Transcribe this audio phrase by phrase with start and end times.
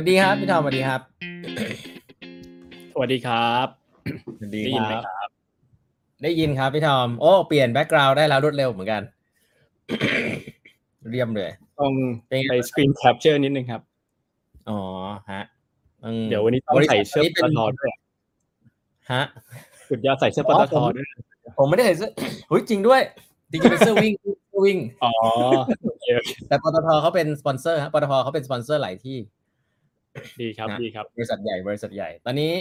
[0.00, 1.00] วัสดีครับ พี่ทอมสวัสดีครับ
[2.92, 3.66] สวัสดีครับ
[4.38, 5.30] สวัสดีได้ยินไหมครับครับ
[6.22, 9.02] ได้ยินครับพี่ทอม โอ้ เปลี่ยนแบ็กกราวด์ได้แล้วรวดเร็วเหมือนกัน
[11.10, 11.50] เรียมเลย
[11.80, 11.92] ต้อง
[12.28, 13.80] เป็นไงไป screen capture นิดนึงครับ
[14.68, 14.78] อ๋อ
[15.30, 15.42] ฮะ
[16.04, 17.92] อืมเดี๋ยววันนี้ต้องบริษัทใส่เสื้อนี้ปเป็นตทด้วย
[19.12, 19.22] ฮะ
[19.90, 21.08] สุดยอดใส่เสื้อปอ๋ตอทผมด้วย
[21.58, 22.10] ผมไม่ได้ใส่เสื้อ
[22.48, 23.00] เฮ้ยจริงด้วย
[23.50, 25.10] จริงๆเป็นเสื้อวิ่งเสื้อวิ่งอ๋อ
[25.84, 29.18] โอเคโอเคแต่ปตทเขาเป็นสปอนเซอร์ฮะปตทเขาเป็นสปอนเซอร์หลายที่
[30.42, 32.52] ดีครับนะดีครับ บริษัทใหญ่บริษัทใหญ่ ตอนนี้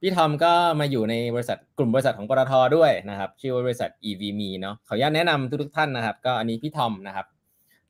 [0.00, 7.26] พี่ทอมก็มาอยู่ในบริษัทกลุ่มบริษัทของปตทด้วยนะครับ ชื่อว่าบริษัท EVMe เนาะขออนุญาตแนะนำทุกๆท่านนะครับ ก็อันนี้พี่ทอมนะครับ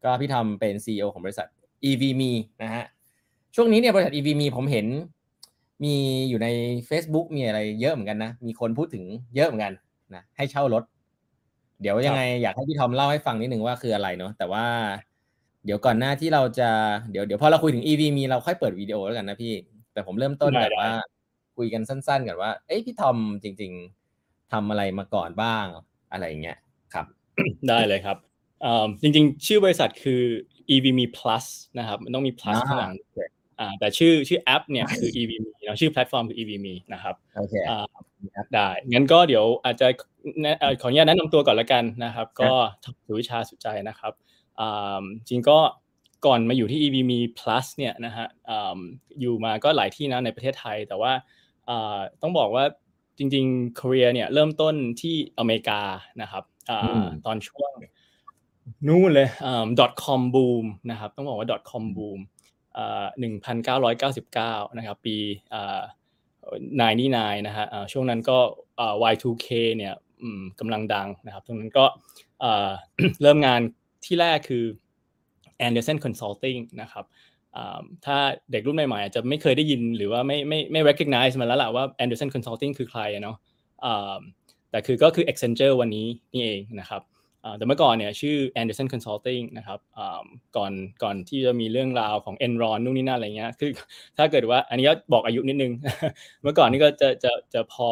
[0.05, 1.47] ก็พี่ทอมเป็น CEO ของบริษัท
[1.89, 2.33] EVMe
[2.63, 2.85] นะฮะ
[3.55, 4.87] ช่วงนี้เนี่ยบริษัท EVMe ผมเห็น
[5.85, 5.95] มี
[6.29, 6.49] อยู่ใน
[6.89, 9.05] Facebook มีอะไรเยอะเหมือนกันนะ มีคนพูดถึง
[9.37, 9.73] เยอะเหมือนกัน
[10.15, 10.85] นะให้เช่ารถ
[11.81, 14.65] เดี๋ยวยังไงอยากให้พี่ทอมเล่าให้ฟังนิดนึงว่าคืออะไรเนาะแต่ว่า
[15.67, 16.71] เดี๋ยวก่อนหน้าที่เราจะ
[17.11, 19.55] เดี๋ยวเดี๋ยวพอเราคุยถึง EV มีเราค่อยเปิดวิดีโอแล้วกันนะพี่
[19.93, 20.93] แต่ผมเริ่มต้นได้แบบได้ว่า
[21.57, 23.73] คุยกันสั้นๆกันว่า เอ้ยพี่ทอมจริง
[24.13, 25.65] ๆทำอะไรมาก่อนบ้าง
[26.13, 26.59] อะไรอย่างเงี้ย
[26.95, 27.07] ครับ
[27.69, 28.17] ได้เลยครับ
[28.63, 30.23] เอ่อจริงๆ ชื่อบริษัทคือ
[30.75, 31.45] EVMe Plus
[31.79, 33.29] นะครับ มันต้องมี plus อ่าข้างหลังด้วย
[33.61, 37.87] อ่าแต่ชื่อชื่อแอปเนี่ยคือ EVMe เนอะชื่อแพลตฟอร์มคือ EVMe นะครับโอเคอ่า
[38.55, 39.87] ได้ งั้นก็เดี๋ยวอาจจะ
[40.43, 42.53] แนะเอ่อขออนุญาตแนะนำตัวก่อนละกันนะครับ ก็
[43.07, 44.36] สุวิชาสุใจนะครับอ่า
[45.29, 45.59] จริงก็
[46.27, 48.79] ก่อนมาอยู่ที่ EVMe Plus เนี่ยนะฮะอ่า
[49.21, 51.13] อยู่มาก็หลายที่นะในประเทศไทย แต่ว่า
[51.69, 52.65] อ่าต้องบอกว่า
[53.19, 55.81] จริงๆ Korea เนี่ยเริ่มต้นที่อเมริกา
[56.23, 57.71] นะครับอ่าอืมตอนช่วง
[58.87, 59.65] นู่นเลยอ่า
[60.05, 62.19] .com boom นะครับต้องบอกว่า .com boom
[62.77, 63.05] อ่า
[63.91, 65.17] 1999 นะครับ ปี
[65.55, 65.81] อ่า
[66.91, 68.39] 99นะฮะอ่าช่วงนั้นก็
[68.81, 69.47] อ่า Y2K
[69.77, 71.85] เนี่ยอืมกำลังดังนะครับตรงนั้นก็
[72.43, 72.71] อ่า
[73.23, 73.61] เริ่มงาน
[74.07, 74.65] ที่แรกคือ
[75.67, 77.05] Anderson Consulting นะครับ
[78.05, 78.17] ถ้า
[78.53, 83.37] เด็กรุ่นใหม่ๆอาจจะไม่เคยได้ยินหรือว่าไม่ไม่ไม่ recognize มันแล้วล่ะว่า Anderson Consulting คือใครเนาะ
[84.71, 87.03] แต่คือก็คือ Accenture วันนี้นี่เองนะครับ
[87.57, 89.81] แต่เมื่อก่อนเนี่ยชื่อ Anderson Consulting นะครับ
[90.57, 93.71] ก่อนก่อนที่จะมีเรื่องราวของ Enron นู่นนี่นั่นอะไรเงี้ยคือ
[94.19, 95.73] ถ้าเกิดว่าอันนี้ก็บอกอายุนิดนึง
[96.43, 97.89] เมื่อก่อนนี่ก็จะจะจะพอ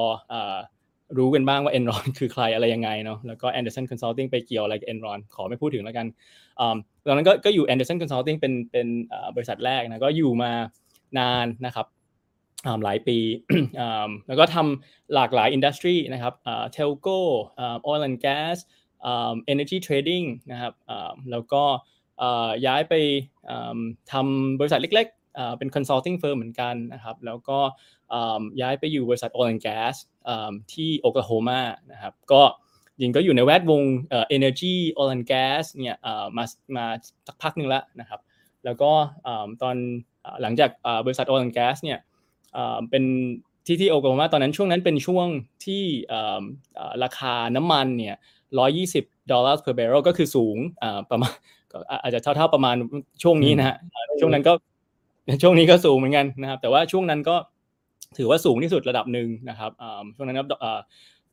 [1.18, 6.06] รู้กันบ้างว่า Enron คือใครอะไรยังไงเนาะแล้วก็ Anderson Consulting ไปเกี่ยวอะไรกับ Enron ขอไม่พูดถึงแล้วกัน
[7.06, 8.86] ตอนนั้นก็ก็อยู่ Anderson Consulting เป็นเป็น
[9.36, 10.52] บริษัทแรกนะก็อยู่มา
[11.18, 11.86] นานนะครับ
[12.84, 13.18] หลายปี
[14.28, 16.34] แล้วก็ทำหลากหลาย industry นะครับ
[16.72, 17.18] telco
[17.58, 18.56] อ่า oil and gas
[19.04, 20.72] อ่า energy trading นะครับ
[21.30, 21.62] แล้วก็
[22.66, 22.94] ย้ายไป
[24.12, 27.58] ทำบริษัทเล็กๆเป็น consulting firm เหมือนกันนะครับแล้วก็
[28.60, 29.94] ย้ายไปอยู่บริษัท oil and gas
[30.28, 31.60] อ่าที่โอคลาโฮมา
[31.92, 32.42] นะครับก็
[33.02, 36.44] ยิงก็อยู่ในแวดวงเอ่อ energy oil and gas เนี่ยเอ่อมา
[36.76, 36.84] มา
[37.26, 38.20] สักพักหนึ่งแล้วนะครับ
[38.64, 38.90] แล้วก็
[39.26, 39.76] อ่าตอน
[40.24, 41.98] อ่าหลังจากอ่าบริษัท oil and gas เนี่ย
[42.56, 43.04] อ่าเป็น
[43.66, 45.26] ที่ที่โอคลาโฮมาตอนนั้นช่วงนั้นเป็นช่วง
[45.64, 46.42] ที่อ่า
[46.78, 48.16] อ่าราคาน้ำมันเนี่ย
[48.72, 51.32] 120ดอลลาร์ per barrel ก็คือสูงอ่าประมาณ
[51.72, 52.76] ก็อาจจะเท่าๆประมาณ
[53.22, 54.52] ช่วงนี้นะฮะอ่าช่วงนั้นก็
[55.42, 57.36] ช่วงนี้ก็สูงเหมือนกันนะครับ แต่ว่าช่วงนั้นก็
[58.18, 60.80] ถือว่าสูงที่สุดระดับหนึ่งนะครับอ่าช่วงนั้นก็อ่า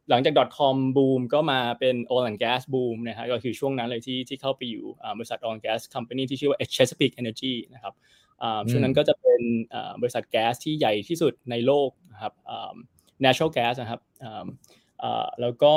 [0.09, 7.16] หลังจาก .com boom ก็มาเป็น oil and gas boom นะฮะก็คือช่วงนั้นเลยที่ที่เข้าไปอยู่อ่าบริษัท oil and gas company ที่ชื่อว่า Chesapeake
[7.22, 7.94] Energy นะครับ
[8.42, 9.42] อ่าช่วงนั้นก็จะเป็น
[9.74, 12.75] อ่าบริษัทแก๊สที่ใหญ่ที่สุดในโลกนะครับอ่า
[13.24, 14.46] natural gas นะครับอ่า
[15.03, 15.74] อ่าแล้วก็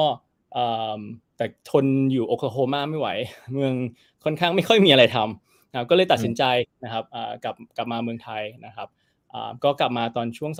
[0.56, 1.00] อ่า
[1.36, 3.08] แต่ทนอยู่โอคลาโฮมาไม่ไหว
[3.54, 3.74] เมือง
[4.24, 6.44] ค่อนข้างไม่ค่อยมีอะไรทำนะครับก็เลยตัดสินใจ
[6.84, 9.03] นะครับอ่ากลับกลับมาเมืองไทยนะครับอ่า
[9.64, 10.52] ก็กลับมาตอนช่วง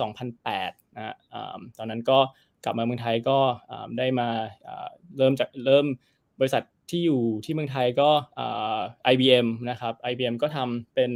[0.43, 1.15] 2008นะฮะ
[1.77, 2.19] ตอนนั้นก็
[2.63, 3.37] กลับมาเมืองไทยก็
[3.97, 4.29] ได้มา
[5.17, 5.85] เริ่มจากเริ่ม
[6.39, 8.09] บริษัทที่อยู่ที่เมืองไทยก็
[9.13, 11.11] IBM นะครับ IBM ก็ทำเป็น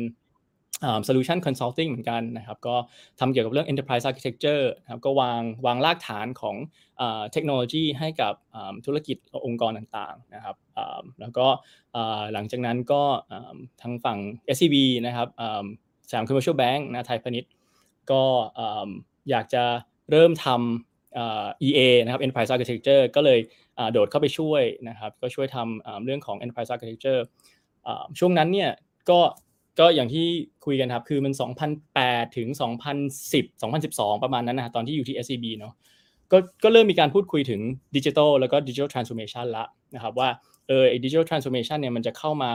[1.08, 2.76] solution consulting เหมือนกันนะครับ ก็
[3.20, 6.56] ทำเกี่ยวกับเรื่อง enterprise architecture นะครับก็วางวางรากฐานของ
[7.32, 8.34] เทคโนโลยีให้กับ
[8.86, 10.56] ธุรกิจองค์กรต่างๆนะครับ
[11.20, 11.48] แล้วก็
[12.34, 13.04] หลังจากนั้นก็
[13.82, 14.20] ทางฝั่ง
[14.56, 15.28] SCB นะครับ
[16.10, 17.52] สยาม commercial bank นะไทยพาณิชย์
[18.12, 18.24] ก็
[19.30, 19.64] อยากจะ
[20.12, 23.40] เริ่มทำ EA นะครับ enterprise architecture ก็เลย
[23.92, 27.22] โดดเข้าไปช่วยนะครับก็ช่วยทำเรื่องของ enterprise architecture
[28.20, 28.72] ช่วงนั้นเนี่ย
[29.10, 29.20] ก็
[29.80, 30.28] ก็อย่างที่
[30.66, 31.34] คุยกันครับ คือมัน
[31.86, 32.48] 2008 ถึง
[33.20, 35.74] 2010 2012 ประมาณนั้นนะฮะตอนที่อยู่ที่ SCB เนาะ
[36.32, 37.62] ก็ก็เริ่มมีการพูดคุยถึง
[37.96, 39.66] ดิจิทัลแล้วก็ดิจิทัลทรานส์โอมชันละ
[39.96, 40.30] นะครับว่า
[40.70, 42.52] เออดิจิทัลทรานส์โอมชันเนี่ยมันจะเข้ามา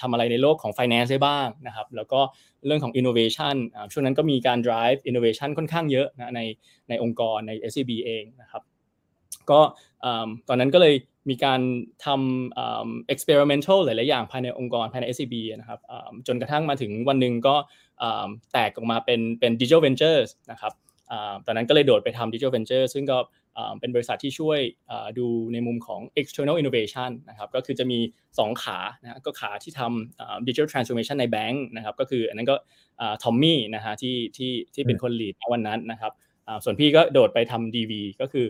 [0.00, 2.20] ทำอะไรในโลกของ finance ได้บ้างนะครับ แล้วก็
[2.66, 3.56] เรื่องของ innovation
[3.92, 6.40] ช่วงนั้นก็มีการ drive innovation ค่อนข้างเยอะนะใน
[6.88, 8.62] ในองค์กรใน SCB เองนะครับ
[9.50, 9.60] ก็
[10.48, 10.94] ตอนนั้นก็เลย
[11.30, 11.60] มีการ
[12.04, 15.80] ทำอ่า experimental หลาย ๆ อย่างภายในองค์กรภายใน SCB นะครับ
[16.26, 17.56] จนกระทั่งมาถึงวันหนึ่งก็
[18.52, 20.72] แตกออกมาเป็นเป็น Digital Ventures นะครับ
[21.46, 23.18] ตอนนั้นก็เลยโดดไปทำ Digital Ventures ซึ่งก็
[23.80, 24.60] เป็นบริษัทที่ช่วย
[25.18, 27.98] ดูในมุมของ external innovation นะครับก็คือจะมี
[28.30, 32.56] 2 ขานะก็ขาที่ทำ digital transformation ในแบงค์นะครับก็คืออันนั้นก็
[33.22, 36.12] ทอมมี่นะฮะที่ที่ที่เป็นคน lead วันนั้นนะครับ
[36.64, 38.46] ส่วนพี่ก็โดดไปทำ DV ก็คือ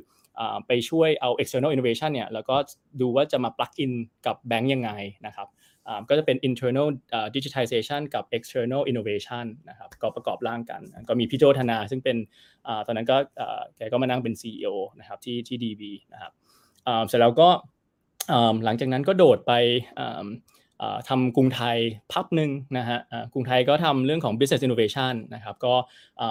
[0.66, 2.56] ไปช่วยเอา external innovation เนี่ยแล้วก็
[3.00, 3.92] ดูว่าจะมา plug in
[4.26, 4.90] กับแบงค์ยังไง
[5.26, 5.48] นะครับ
[6.08, 6.88] ก็จะเป็น internal
[7.34, 12.16] digitization กับ external innovation นะครับก็ประกอบร่างกัน ก็มีพี่โจธนาซึ่งเป็น
[12.86, 13.16] ตอนนั้นก็
[13.76, 15.82] แกก็มานั่งเป็น CEO นะครับที่ที่ DB
[16.12, 16.32] นะครับ
[17.08, 17.48] เสร็จแล้วก็
[18.64, 19.52] หลังจากนั้นก็โดดไป
[21.08, 21.78] ทำกรุงไทย
[22.12, 22.98] พักหนึ่งนะฮะ
[23.32, 25.74] กรุงไทยก็ทำเรื่องของ business innovation นะครับก็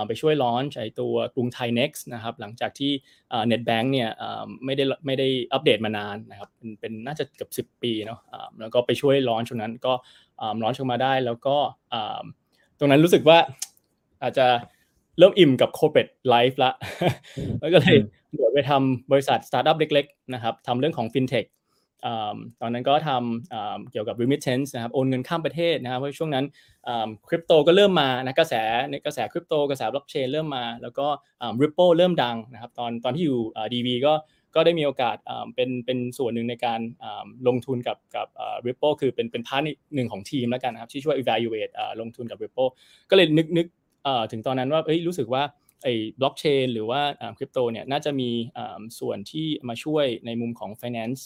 [0.08, 2.92] ไปช่วยลอนช์ไอตัวกรุงไทย next นะครับหลังจากที่
[3.52, 4.10] netbank เนี่ย
[4.66, 8.20] ไม่ได้ไม่ได้อัปเดตมานานนะครับเป็นเป็นน่าจะเกือบ10 ปีเนาะ
[8.62, 9.94] แล้วก็ไปช่วย launch ตรงนั้นก็
[10.64, 11.58] launch ออกมาได้แล้วก็
[12.80, 13.38] ตรงนั้นรู้สึกว่า
[14.24, 14.48] อาจจะ
[15.18, 16.72] เริ่มอิ่มกับ corporate life ละ
[17.60, 17.98] แล้วก็เลย
[18.36, 21.48] โดดไปทำบริษัทสตาร์ทอัพเล็กๆนะครับทำเรื่องของ fintech
[22.62, 26.46] ตอนนั้นก็ทำเกี่ยวกับ remittance นะครับโอนเงินข้ามประเทศนะครับเพราะช่วงนั้น
[27.28, 28.54] คริปโตก็เริ่มมานะกระแส
[28.90, 31.08] ในกระแสคริปโตกระแสบล็อกเชนเริ่มมา แล้วก็
[31.62, 33.40] Ripple เริ่มดังนะครับตอนตอนที่อยู่
[33.74, 34.14] DV ก็
[34.56, 35.18] ก็ได้มีโอกาส
[35.56, 36.80] เป็นเป็นส่วนหนึ่งในการ
[37.48, 38.28] ลงทุนกับกับ
[38.68, 39.64] Ripple คือเป็นเป็น part
[39.96, 42.70] หนึ่งของทีมแล้วกันนะครับที่ช่วย evaluate ลงทุนกับ Ripple
[43.10, 43.68] ก็เลยนึกนึก
[44.32, 45.44] ถึงตอนนั้นว่าเฮ้ยรู้สึกว่า
[45.84, 47.02] ไอ้บล็อกเชนหรือว่า
[47.38, 48.30] คริปโตเนี่ยน่าจะมี
[49.00, 51.22] ส่วนที่มาช่วยในมุมของ finance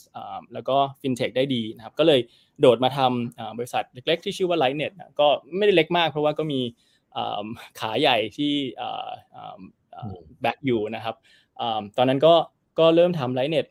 [0.54, 2.20] แล้วก็ fintech ได้ดีนะครับก็เลย
[2.60, 5.28] โดดมาทำบริษัทเล็กๆ ที่ชื่อว่า Lightnet ก็
[5.58, 6.62] ไม่ได้เล็กมากเพราะว่าก็มี
[7.80, 8.54] ขาใหญ่ที่
[10.42, 11.16] แบ็กอยู่นะครับ
[11.98, 12.36] ตอนนั้นก็
[12.80, 13.68] ก็เริ่มทำ Lightnet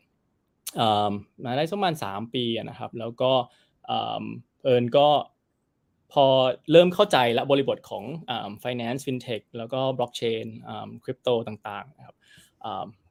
[1.43, 3.31] มาได้ประมาณ3ปีนะครับ แล้วก็
[4.63, 5.07] เอิญก็
[6.13, 6.25] พอ
[6.71, 8.03] เริ่มเข้าใจและบริบทของ
[8.63, 10.45] finance fintech แล้วก็ blockchain
[11.03, 12.15] คริปโตต่างๆนะครับ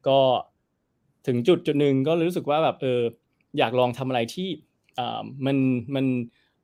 [0.08, 0.20] ก็
[1.26, 3.00] ถึงจุดจุดหนึ่งก็รู้สึกว่าแบบเออ
[3.58, 4.48] อยากลองทำอะไรที่
[5.46, 5.56] มัน
[5.94, 6.06] มัน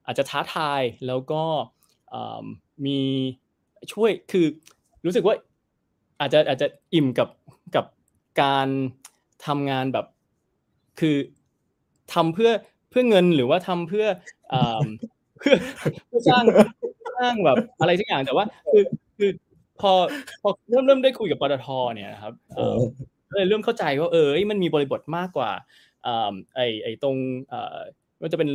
[0.07, 1.43] อาจจะท้าทายแล้วก็
[2.87, 3.01] มี
[3.93, 4.47] ช่วยคือ
[5.05, 5.35] รู้สึกว่า
[6.21, 7.29] อาจจะอาจจะอิ่มกับ
[7.77, 7.87] กับ
[8.43, 8.69] การ
[9.47, 10.07] ทำงานแบบ
[11.01, 11.17] คือ
[12.13, 12.51] ทำเพื่อ
[12.91, 14.07] เพื่อเงินหรือว่าทำเพื่อ
[15.43, 16.45] เพื่อสร้าง
[17.19, 18.85] สร้างแบบอะไรทุกอย่างแต่ว่า คือ
[19.19, 19.31] คือ
[19.81, 19.93] พอ
[20.43, 22.77] พอเริ่มเริ่มได้คุยกับปตทเนี่ยครับเออ
[23.37, 25.51] เลยเริ่มเข้าใจว่าเออมันมีบริบทมากกว่า
[26.55, 27.17] ไอไอตรง
[28.23, 28.49] มันจะเป็น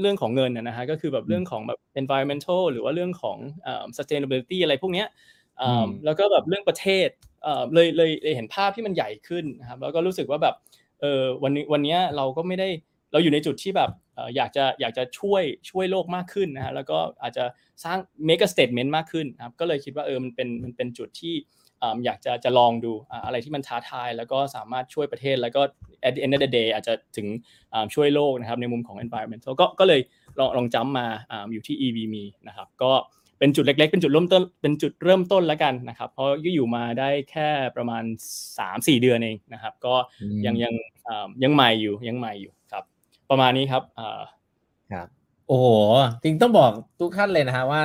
[0.00, 3.38] เรื่องของเงินนะฮะก็คือแบบเรื่องของแบบ environmental หรือว่าเรื่องของ
[3.96, 5.08] sustainability อะไรพวกเนี้ย
[6.04, 7.08] แล้วก็แบบเรื่องประเทศ
[7.74, 10.54] เลยเลยเห็นภาพที่มันใหญ่ขึ้นนะครับแล้วก็รู้สึกว่าแบบ
[11.00, 12.68] เออวันนี้วันนี้เราก็ไม่ได้
[13.12, 13.90] เราอยู่ในจุดที่แบบ
[14.36, 17.44] อยากจะอยากจะช่วยช่วยโลกมากขึ้นนะฮะแล้วก็อาจจะ
[17.84, 17.98] สร้าง
[18.28, 21.34] make a statement มากขึ้นนะครับก็เลยคิดว่าเออมันเป็นมันเป็นจุดที่
[22.04, 22.92] อยากจะจะลองดู
[23.24, 25.60] อะไรที่มันท้าทาย แล้วก็สามารถช่วยประเทศแล้วก็
[26.06, 27.26] at the end of the day อาจจะถึง
[27.94, 30.00] ช่วยโลกนะครับในมุมของ environment ก็ก็เลย
[30.38, 31.06] ลองลองจำมา
[31.52, 32.92] อยู่ที่ EVMe นะครับก็
[33.38, 38.04] เป็นจุดเล็กๆ เป็นจุดเริ่มต้น เป็นจุดเริ่มต้นแล้วกันนะครับ เพราะอยู่มาได้แค่ประมาณ
[38.48, 39.94] 3-4 เดือนเองนะครับ ก็
[40.46, 40.74] ยังยัง
[41.42, 42.52] ยังใหม่อยู่ยังใหม่อยู่
[43.30, 43.82] ประมาณนี้ครับ
[44.92, 45.08] ครับ
[45.48, 45.66] โอ้โห
[46.22, 47.82] จริงต้องบอกทุกท่านเลยนะฮะว่า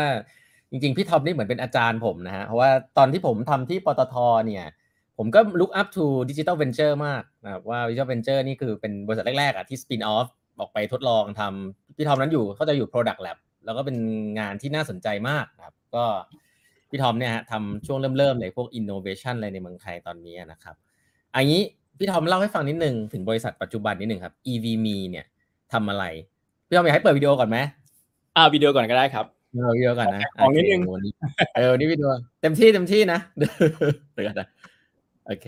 [0.69, 4.65] จริง ๆ พี่ท็อปนี่เหมือนเป็นอาจารย์ผมนะฮะเพราะว่าตอนที่ผมทำที่ปตทเนี่ย
[5.17, 10.27] ผมก็ look up to digital venture มากนะว่า digital venture นี่คือเป็นบริษัทแรกๆอะที่ spin off
[10.59, 13.97] ออกไปทดลองทำพี่ทอมนั้นอยู่เขาจะอยู่ product lab แล้วก็เป็น
[14.39, 16.05] งานที่น่าสนใจมากครับ ก็
[16.89, 20.75] พี่ทอมเนี่ยฮะทำช่วงเริ่มๆเลยพวก innovation อะไรในเมืองไทยตอนนี้นะครับ
[21.35, 21.61] อันนี้
[22.01, 25.25] พี่ทอมเล่าให้ฟังนิดนึงถึงบริษัทปัจจุบันนิดนึงครับ EVMe เนี่ย
[25.73, 26.05] ทำอะไร
[26.67, 27.57] พี่ทอมอยากให้เปิดวิดีโอก่อนไหม
[28.35, 30.81] อ่าวิดีโอก่อนก็ได้ครับเอาวิดีโอก่อนนะของนิดนึง
[31.55, 32.07] เออนี่วิดีโอ
[32.41, 34.47] เต็มที่เต็มที่นะเดี๋ยวกันนะ
[35.27, 35.47] โอเค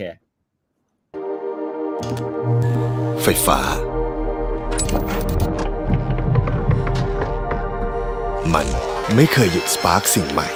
[3.22, 3.58] ไฟฟ้า
[8.54, 8.66] มัน
[9.16, 10.48] ไม่เคยหยุด spark สิ่งใหม่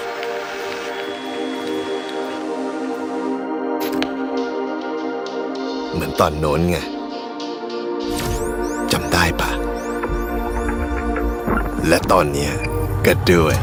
[5.99, 6.79] เหมือนตอนโน้นไง
[8.93, 9.51] จำได้ปะ
[11.89, 12.51] และตอนนี้
[13.07, 13.55] ก็ด้วย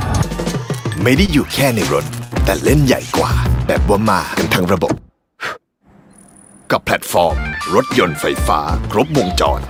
[1.03, 2.05] ไม่ได้อยู่แค่ในรถ
[2.45, 3.31] แต่เล่นใหญ่กว่า
[3.67, 4.93] แบบว่ามากันทั้งระบบ
[6.71, 7.37] กับแพลตฟอร์ม
[7.75, 8.59] รถยนต์ไฟฟ้า
[8.91, 9.61] ครบวงจร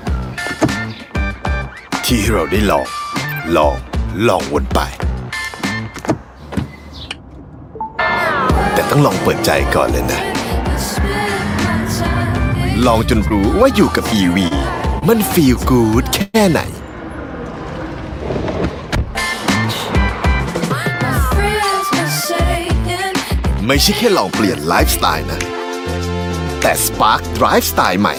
[2.06, 2.88] ที่เราได้ลอง
[3.58, 3.76] ลอง
[4.28, 4.80] ลองวนไป
[8.74, 10.25] แต่ต้องลองเปิดใจก่อนเลยนะ
[12.84, 14.38] ลองจนรู้ว่าอยู่กับ EV
[15.08, 16.62] มัน feel good แค่ไหน
[23.68, 25.42] ไม่ใช่แค่ลองเปลี่ยนไลฟ์สไตล์นะ
[26.62, 28.16] แต่ Spark Drive Style ใหม่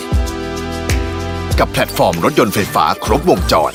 [1.58, 3.72] กับแพลตฟอร์มรถยนต์ไฟฟ้าครบวงจร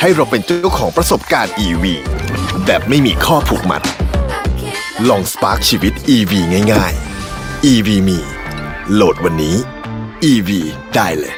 [0.00, 1.84] ให้เราเป็นเจ้าของประสบการณ์ EV
[2.64, 3.82] แบบไม่มีข้อผูกมัด
[5.08, 6.32] ลอง Spark ชีวิต EV
[6.72, 8.35] ง่ายๆ EV มี
[8.94, 9.56] โหลดวันนี้
[10.30, 10.50] EV
[10.94, 11.34] ได้เลย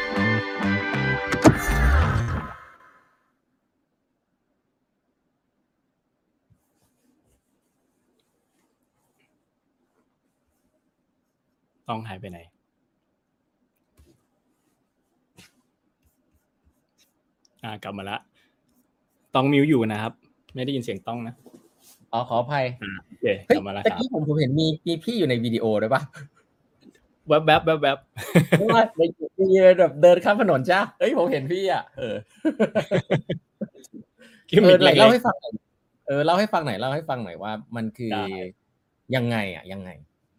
[11.89, 12.39] ต้องหายไปไหน
[17.65, 18.17] อ่ากลับมาละ
[19.35, 20.13] ต้องมิวอยู่นะครับ
[20.55, 21.35] ไม่ได้ยินเสียงต้องนะ
[22.13, 22.65] อ๋อขออภัย
[23.07, 26.03] โอเคกเฮ้ยลับมาแล้วตะครับ กี้ผมผมเห็นมีมีพี่อยู่ในวิดีโอด้วยปะ
[27.29, 27.99] แวบแวบแวบแวบ
[28.51, 29.03] เพราะว่าใน
[29.37, 32.17] ในแบบเดินข้ามถนนจ้าเฮ้ยผมเห็นพี่อะเออ
[34.51, 35.53] กิมเอมิอคไหนเล็เล่ากให้ฟังหน่อย
[36.07, 38.27] เออเล่าให้ฟังหน่อยเล่าให้ฟังหน่อยว่า มันคือได้
[39.17, 39.91] ยังไงอะยังไง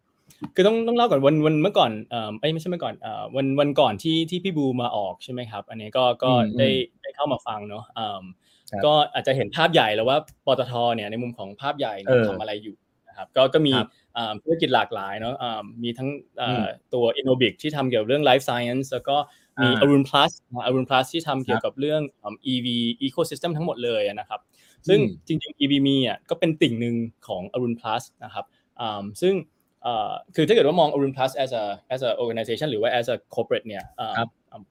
[0.08, 8.24] ๆคือต้องต้องเล่าก่อนวันวันเมื่อก่อนเอ่อเอ้ยไม่ใช่เมื่อก่อนเอ่อวันวันก่อนที่ที่พี่บูมาออกใช่ไหมครับ อันนี้ก็ก็อืมได้อืมได้เข้ามาฟังเนาะอืม
[8.70, 12.76] ครับก็อาจจะเห็นภาพใหญ่แล้วว่าปตทเนี่ยในมุมของภาพใหญ่เนี่ยเออทำอะไรอยู่
[13.08, 13.99] นะครับ ก็ก็มีครับอ่า
[14.42, 16.08] ธุรกิจหลากหลายเนาะอ่ามีทั้ง
[16.40, 16.64] อ่าอืม
[16.94, 19.16] ตัว Innobic ที่ทำเกี่ยวกับเรื่อง Life Science แล้วก็
[19.62, 22.66] มีอ่า Arun Plus นะ Arun Plus ที่ทำเกี่ยวกับเรื่องอ่า EV
[23.06, 24.40] Ecosystem ทั้งหมดเลยนะครับ
[24.88, 26.96] ซึ่งอืมจริงๆ EV มีอะก็เป็นติ่งหนึ่ง
[27.28, 28.44] ของ Arun Plus นะครับ
[28.80, 29.34] อ่าซึ่ง
[29.82, 31.64] เอ่อคือถ้าเกิดว่ามอง Arun Plus as a
[31.94, 34.62] as a organization หรือว่า as a corporate เนี่ยอ่าครับอ่า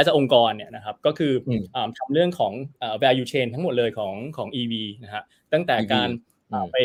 [0.00, 2.52] as a องค์กรเนี่ยนะครับก็คืออมอ่าทำเรื่องของ
[2.82, 6.08] อ่า value chain ทั้งหมดเลยของของ EV นะฮะตั้งแต่ EV การ
[6.50, 6.78] อืมไป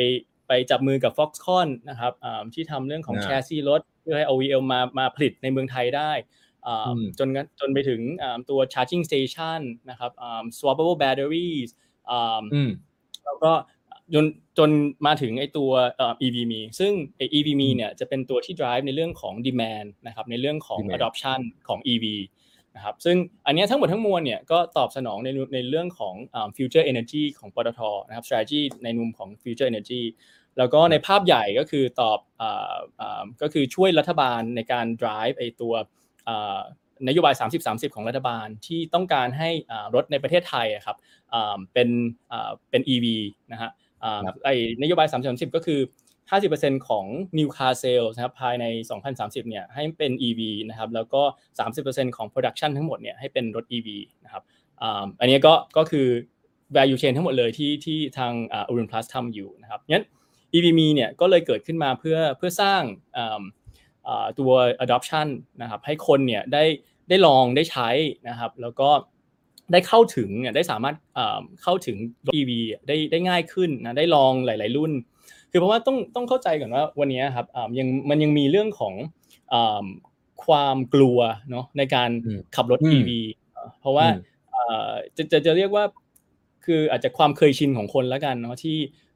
[0.50, 6.12] ไปจับมือกับ Foxconn นะครับอ่าที่ทำเรื่องของอ่าแชสซีรถเพื่อให้ OEM มามาผลิตในเมืองไทยได้
[6.68, 11.70] อ่าอืมจนงั้นจนไปถึงอ่าตัว charging station นะครับอ่า swappable batteries
[12.10, 12.70] อ่าอืม
[13.25, 13.51] แล้วก็
[14.13, 14.25] จน
[14.58, 14.70] จน
[15.06, 22.06] มาถึงไอตัวเอ่อ EV มีซึ่งไอ EV มีเนี่ยจะเป็นตัวที่ drive ในเรื่องของ demand นะครับในเรื่องของ Demand adoption ของ EV
[22.75, 30.01] นะครับซึ่งอันเนี้ยทั้งหมดทั้งมวลเนี่ยก็ตอบสนองในในเรื่องของอ่า future energy ของปตทนะครับ strategy ในมุมของ future energy
[30.60, 35.74] แล้วก็ในภาพใหญ่ก็คือตอบอ่าอ่าก็คือช่วยรัฐบาลในการ drive ไอตัว
[36.28, 36.58] อ่า
[37.08, 37.34] นโยบาย
[37.66, 40.98] 30-30 ของรัฐบาลที่ต้องการให้อ่ารถในประเทศไทยอะครับ
[41.34, 41.89] อ่าเป็น
[42.32, 43.06] อ่าเป็น EV
[43.51, 43.70] นะฮะ
[44.04, 44.50] อ่าครับไอ
[44.82, 45.80] นโยบาย 30-30 ก็คือ
[46.32, 47.06] 50%ของ
[47.38, 48.66] new car sales นะครับภายใน
[49.08, 51.22] 2030 เนี่ยให้เป็น EV นะครับแล้วก็
[51.70, 53.88] 30%ของ production ทั้งหมดเนี่ยให้เป็นรถ EV
[54.24, 54.44] นะครับ
[54.82, 56.08] อ่าอันนี้ก็ก็คือ
[56.75, 60.06] value chain ทั้งหมดเลยที่ที่ทางอ่า Urban Plus ทำอยู่นะครับงั้น
[60.53, 62.82] EVMe เนี่ยก็เลยเกิดขึ้นมาเพื่อเพื่อสร้าง
[63.18, 63.41] อ่า
[64.08, 64.51] อ่าตัว
[64.84, 65.27] adoption
[65.62, 66.63] นะครับให้คนเนี่ยได้
[67.10, 67.89] ได้ลองได้ใช้
[68.29, 68.89] นะครับแล้วก็
[69.72, 72.51] ได้เข้าถึงเนี่ยได้สามารถอ่าเข้าถึงรถ EV
[72.88, 74.91] ได้ได้ง่ายขึ้นนะได้ลองหลาย ๆ รุ่น
[75.51, 78.94] คือเพราะว่าต้องต้องเข้าใจก่อนว่าวันนี้ครับอ่ายังมันยังมีเรื่องของ
[79.53, 79.86] อ่า
[80.46, 81.20] ความกลัว
[81.51, 83.10] เนาะในการอืมขับรถอืม EV
[83.53, 85.84] เอ่อเพราะว่าอืมเอ่อจะจะจะเรียกว่า
[86.65, 89.09] คืออาจจะความเคยชินของคนแล้วกันเนาะที่อ่า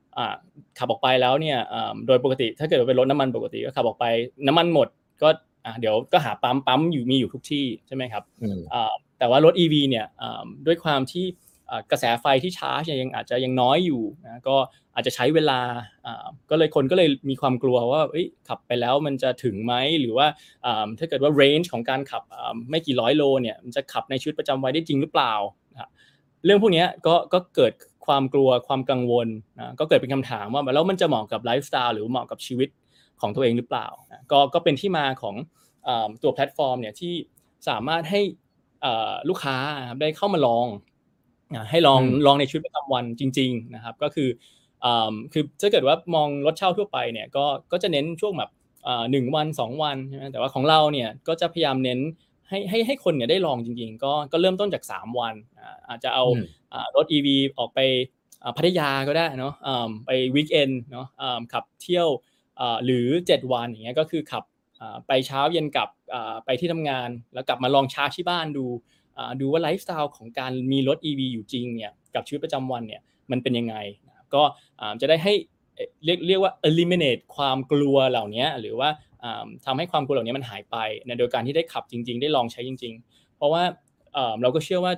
[0.77, 4.05] ขับออกไปแล้วเนี่ยอ่าโดยปกติถ้าเกิดว่าเป็นรถน้ำมันปกติก็ขับออกไป
[4.47, 4.87] น้ำมันหมด
[5.21, 5.29] ก็
[5.65, 11.25] อ่าเดี๋ยวก็หาปั๊มปั๊มอยู่มีอยู่ทุกที่ใช่ไหมครับอืมอ่าแต่ว่ารถ EV เนี่ยอ่าด้วยความที่
[11.69, 14.55] อ่ากระแสไฟที่ชาร์จเนี่ยยังอาจจะยังน้อยอยู่นะก็
[14.95, 15.59] อาจจะใช้เวลา
[16.05, 20.27] อ่าก็เลยคนก็เลยมีความกลัวว่าเอ้ยขับไปแล้วมันจะถึงไหมหรือว่า
[20.65, 25.62] อ่าถ้าเกิดว่า range ของการขับอ่าไม่กี่ร้อยโลเนี่ยมันจะขับในชีวิตประจำวันได้จริงหรือเปล่านะครับ
[26.45, 27.73] เรื่องพวกเนี้ยก็ก็เกิด
[28.05, 29.27] ความกลัวความกังวล
[29.59, 32.69] นะก็เกิดเป็นคำถามว่าแล้วมันจะเหมาะกับไลฟ์สไตล์หรือเหมาะกับชีวิต
[33.21, 35.35] ของตัวเองหรือเปล่านะก็ก็เป็นที่มาของ
[35.87, 37.13] อ่าตัวแพลตฟอร์มเนี่ยที่
[37.69, 38.21] สามารถให้
[38.85, 39.57] อ่าลูกค้า
[39.89, 40.67] ครับได้เข้ามาลอง
[41.55, 44.29] อ่าให้ลองอืมลองในชีวิตประจำวันจริง ๆนะครับ ก็คือ
[44.83, 48.49] อ่าคือถ้าเกิดว่ามองรถเช่าทั่วไปเนี่ยก็ก็จะเน้นช่วงแบบ
[48.87, 51.99] อ่าหนึ่งวันสองวันใช่ไหมแต่ว่าของเราเนี่ยก็จะพยายามเน้น
[52.53, 57.79] ให้ให้ให้คนเนี่ยได้ลองจริงๆ ก็ก็เริ่มต้นจาก 3 วันอ่าอาจจะเอาอืมอ่ารถ EV ออกไป
[58.43, 62.07] อ่าพัทยาก็ได้เนาะอ่าไป weekend เนาะอ่าขับเที่ยว
[62.59, 64.43] อ่าหรือ 7 วันอย่างเงี้ยก็คือขับ
[64.79, 68.65] อ่าไปเช้าเย็นกลับอ่าไปที่ทำงาน แล้วกลับมาลองชาร์จที่บ้านดู
[69.17, 73.75] อ่าดูว่าไลฟ์สไตล์ของการมีรถ EV อยู่จริงเนี่ยกับชีวิตประจำวันเนี่ยมันเป็นยังไง
[74.07, 74.43] นะครับก็
[74.79, 75.33] อ่าจะได้ให้
[75.75, 78.89] เอ่อเรียกเรียกว่า eliminate ความกลัวเหล่านี้หรือว่า
[79.23, 80.75] อ่าทำให้ความกลัวเหล่านี้มันหายไป
[81.07, 83.63] นะโดยการที่ได้ขับจริง ๆ ได้ลองใช้จริง ๆ เพราะว่า
[84.13, 84.93] เอ่อเราก็เชื่อว่า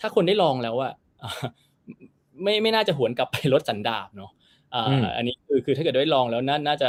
[0.00, 0.92] ถ้าคนได้ลองแล้วอะ
[2.42, 4.30] ไม่ไม่น่าจะหวนกลับไปรถสันดาบเนาะ
[4.74, 6.88] อ่าอืมอันนี้คือคือถ้าเกิดได้ลองแล้วน่าน่าจะ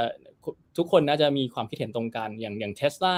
[0.78, 3.18] ทุกคนน่าจะมีความคิดเห็นตรงกันอย่างอย่างเทสลา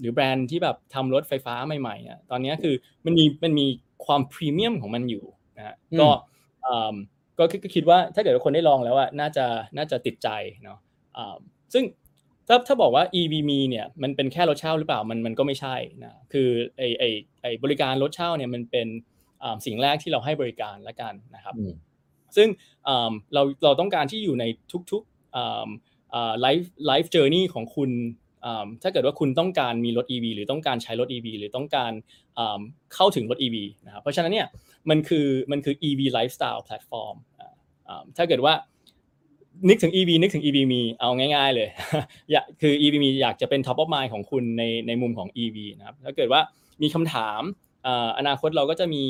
[0.00, 2.74] หรือแบรนด์ที่แบบทำรถไฟฟ้าใหม่ๆอะตอนนี้คือ
[3.04, 3.66] มันมีมันมี
[4.06, 5.24] ความพรีเมียมของมันอยู่
[5.56, 6.08] นะฮะอืมก็
[6.62, 6.94] เอิ่ม
[7.38, 9.46] ก็คิดว่าถ้าเกิดคนได้ลองแล้วอะน่าจะ
[9.76, 10.28] น่าจะติดใจ
[10.64, 10.78] เนาะ
[11.74, 11.84] ซึ่ง
[12.48, 17.04] ถ้าถ้าบอกว่า EV มีเนี่ยมันเป็นแค่รถเช่าหรือเปล่ามันมันก็ไม่ใช่นะคือไอ้ไอ้
[17.42, 18.88] ไอ้บริการรถเช่าเนี่ยมันเป็น
[19.66, 21.54] สิ่งแรกที่เราให้บริการละกันนะครับ
[22.36, 22.48] ซึ่ง
[23.34, 24.44] เราเราต้องการที่อยู่ใน
[24.90, 27.90] ทุกๆ life life journey ของคุณ
[28.82, 31.92] ถ้าเกิดว่าคุณต้องการมีรถ EV หรือต้องการใช้รถ EV หรือต้องการ
[32.94, 33.56] เข้าถึงรถ EV
[33.86, 34.46] นะครับเพราะฉะนั้นเนี่ย
[34.90, 37.16] มันคือมันคือ EV lifestyle platform
[38.16, 38.54] ถ้าเกิดว่า
[39.68, 41.68] นึกถึง EV นึกถึง EVme เอาง่ายๆเลย
[42.30, 46.40] อยากคือ EV มีอยากจะเป็น top of mind ของคุณในในมุมของ EV นะครับถ้าเกิดว่า
[46.82, 47.42] มีคำถาม
[48.18, 49.04] อนาคตเราก็จะมี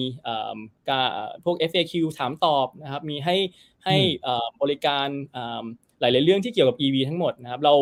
[0.88, 1.08] การ
[1.44, 3.36] พวก FAQ ถามตอบนะครับมีให้
[3.84, 3.96] ให้
[4.62, 5.06] บริการ
[6.00, 7.74] หลาย ๆ เรื่องที่เกี่ยวกับ EV ทั้งหมดนะครับเรา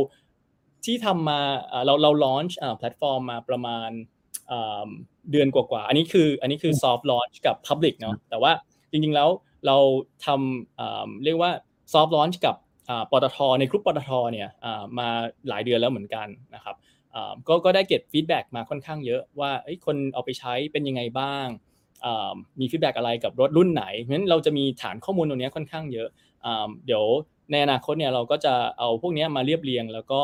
[0.85, 1.40] ที่ทำมา
[1.87, 3.90] เราเรา launch แพลตฟอร์มมาประมาณ
[5.30, 8.52] เดือนกว่าๆอันนี้คืออันนี้คือ soft launch กับ public เนาะแต่ว่า
[8.90, 9.28] จริง ๆ แล้ว
[9.66, 9.76] เรา
[10.26, 10.28] ท
[10.76, 11.50] เรียกว่า
[11.93, 12.57] soft launch กับ
[13.11, 14.49] ปตทในกลุ่มปตทเนี่ย
[14.99, 15.09] มา
[15.49, 16.76] หลายเดือนแล้วเหมือนกันนะครับ
[17.49, 19.50] ก็ก็ได้เก็บ feedback มาค่อนข้างเยอะว่า
[19.87, 21.47] คนเอาไปใช้เป็นยังไงบ้าง
[22.61, 26.09] มี feedback อะไรกับรถรุ่นไหนเพราะฉะนั้นเราจะมีฐานข้อมูลตรงนี้ค่อนข้างเยอะ
[26.87, 27.05] เดี๋ยว
[27.50, 30.21] ในอนาคตเนี่ยเราก็จะเอาพวกนี้มาเรียบเรียง แล้วก็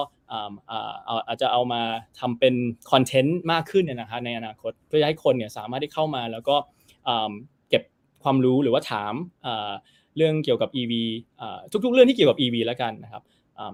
[1.29, 1.83] อาจจะเอามา
[2.21, 2.55] ทำเป็น
[2.91, 6.57] คอนเทนต์มากขึ้นเนี่ยนะคะในอนาคตเพื่อให้คนเนี่ยสามารถที่เข้ามาแล้วก็
[7.69, 7.83] เก็บ
[8.23, 9.15] ความรู้หรือว่าถาม
[10.17, 10.93] เรื่องเกี่ยวกับ EV
[11.85, 13.23] ทุกๆ เรื่องที่เกี่ยวกับ EV แล้วกันนะครับ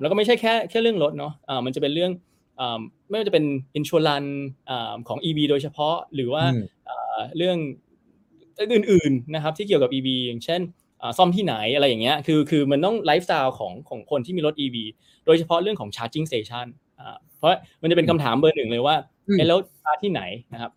[0.00, 1.33] แล้วก็ไม่ใช่แค่แค่เรื่องรถเนาะ
[1.64, 2.12] มันจะเป็นเรื่อง
[3.09, 3.45] ไม่ว่าจะเป็น
[3.76, 4.25] อินชัวรัน
[5.09, 6.45] ของ EV โดยเฉพาะหรือว่า
[7.37, 7.59] เรื่อง
[8.73, 10.61] อื่นๆนะครับที่เกี่ยวกับ EV อย่างเช่น
[11.18, 14.76] ซ่อมที่ไหนอะไรอย่างเงี้ยคือคือมันต้องไลฟ์สไตล์ของของคนที่มีรถ EV
[15.26, 16.66] โดยเฉพาะเรื่องของ charging station
[17.37, 17.50] เพราะ
[17.83, 18.97] มันจะเป็นคำถามเบอร์หนึ่งเลยว่า
[19.49, 20.73] แล้วชาร์จที่ไหนนะครับ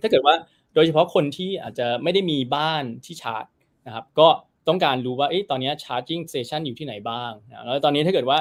[0.00, 0.34] ถ้าเกิดว่า
[0.74, 3.44] โดยเฉพาะคนที่อาจจะไม่ได้มีบ้านที่ชาร์จ
[3.86, 4.28] นะครับก็
[4.68, 7.32] ต้องการรู้ว่าตอนนี้ charging station อยู่ที่ไหนบ้าง
[7.64, 8.38] แล้วตอนนี้ถ้าเกิดว่า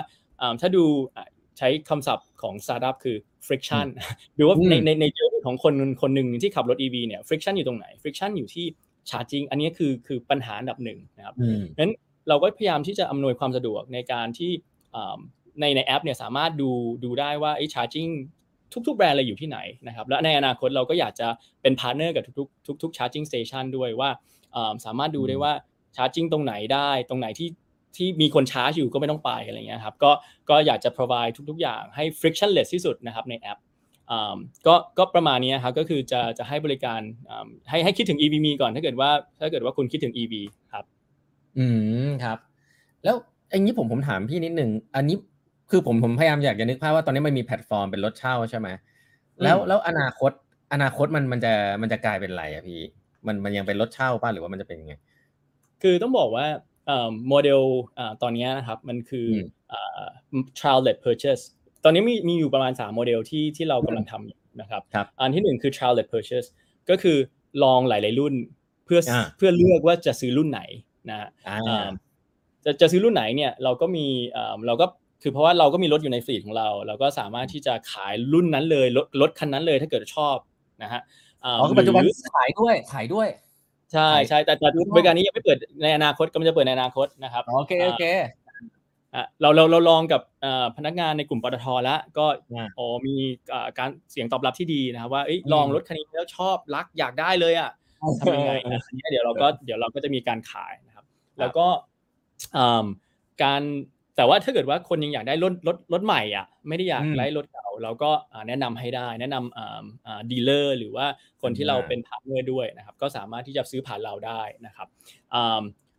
[0.61, 0.83] ถ้าดู
[1.57, 3.87] ใช้คำศัพท์ของ startup คือ friction
[4.35, 8.65] หรือว่าในในในเจอของคนคนหนึ่งที่ขับรถ EV เนี่ย friction อยู่ตรงไหน friction อยู่ที่
[9.09, 11.35] ชาร์จิงอันนี้คือคือปัญหาอันดับหนึ่งนะครับ
[11.79, 11.93] นั้น
[12.29, 14.51] เราก็พยายามที่จะอำนวยความสะดวกในการที่
[15.59, 16.69] ในในแอปเนี่ยสามารถดู
[17.03, 18.07] ดูได้ว่าไอ้ชาร์จิง
[18.87, 21.27] ทุกๆแบรนด์เลยอยู่ที่ไหนนะครับและในอนาคตเราก็อยากจะ
[21.61, 24.09] เป็น partner กับทุกๆทุกๆ charging station ด้วยว่า
[24.85, 25.53] สามารถดูได้ว่า
[25.97, 27.49] charging ตรงไหนได้ ตรงไหนที่
[27.95, 30.11] ที่มีคนชาร์จอยู่ก็ไม่ต้องไปอะไรเงี้ยครับก็
[30.49, 33.59] ก็อยากจะ provide ทุก ๆ อย่างให้ frictionless ที่สุดนะครับในแอป
[34.67, 37.01] ก็ก็ประมาณนี้ครับก็คือจะจะให้บริการ
[37.69, 40.33] ให้ให้คิดถึง EV มีก่อนถ้าเกิดว่าถ้าเกิดว่าคุณคิดถึง EV
[40.73, 40.85] ครับ
[41.57, 41.65] อื
[42.07, 42.37] มครับ
[43.03, 43.15] แล้ว
[43.51, 45.15] อันนี้ผมผมถามพี่นิดหนึ่งอันนี้
[45.71, 48.67] คือผมผมพยายามอยากจะนึกภาพว่าตอนนี้มันมีแพลตฟอร์มเป็นรถเช่าใช่ไหม
[49.43, 50.31] แล้วแล้วอนาคต
[50.73, 52.81] อนาคตมันมันจะมันจะกลายเป็นอะไรอะพี่
[53.27, 54.93] มันมันยังเป็นรถเช่าป่ะหรือว่ามันจะเป็นยังไง
[55.81, 56.47] คือต้องบอกว่า
[57.29, 57.61] โมเดล
[58.21, 59.27] ตอนนี้นะครับมันคือ
[60.57, 61.43] trial led purchase
[61.83, 64.81] ตอนนี้มีมีอยู่ประมาณ 3 โมเดลที่ที่เรากำลังทำนะครับ
[65.19, 66.47] อันที่ 1 คือ trial led purchase
[66.89, 67.17] ก็คือ
[67.63, 68.33] ลองหลาย ๆ รุ่น
[68.85, 68.99] เพื่อ
[69.37, 70.61] เพื่อเลือกว่าจะซื้อรุ่นไหน
[71.09, 71.29] นะ
[72.65, 74.05] จะจะซื้อรุ่นไหนเนี่ยเราก็มี
[74.67, 74.85] เราก็
[75.21, 80.37] คือเพราะว่าเราก็มีรถอยู่ในฟลีดของเรา เราก็สามารถที่จะขายรุ่นนั้นเลยรถรถคันนั้นเลยถ้าเกิดชอบ
[80.83, 81.01] นะฮะ
[81.43, 82.03] อ๋อปัจจุบัน
[82.35, 83.27] ขายด้วยขายด้วย
[83.93, 88.05] ใช่ใช่แต่แต่บริการนี้ยังไม่เปิดในอนาคตก็มันจะเปิดในอนาคตนะครับโอเคโอเค
[89.41, 90.21] เราเราเราลองกับ
[90.77, 92.25] พนักงานในกลุ่มปตทแล้วก็
[92.77, 93.15] อ๋อมี
[93.79, 95.23] การเสียงตอบรับที่ดีนะครับว่า
[95.53, 97.71] ลองรถคันนี้แล้วชอบรักอยากได้เลยอะ
[98.19, 101.05] ทำยังไงอันนี้เดี๋ยวเราก็เดี๋ยวเราก็จะมีการขายนะครับ
[101.39, 101.67] แล้วก็
[103.43, 103.61] การ
[104.17, 108.11] แต่ว่าถ้าเกิดว่าคนยังอยากได้รถรถรถใหม่อะไม่ได้อยากได้รถเก่าเราก็
[108.47, 111.05] แนะนำให้ได้ แนะนำ dealer หรือว่า
[111.41, 114.87] คนที่เราเป็น partner ด้วยนะครับ ก็สามารถที่จะซื้อผ่านเราได้นะครับ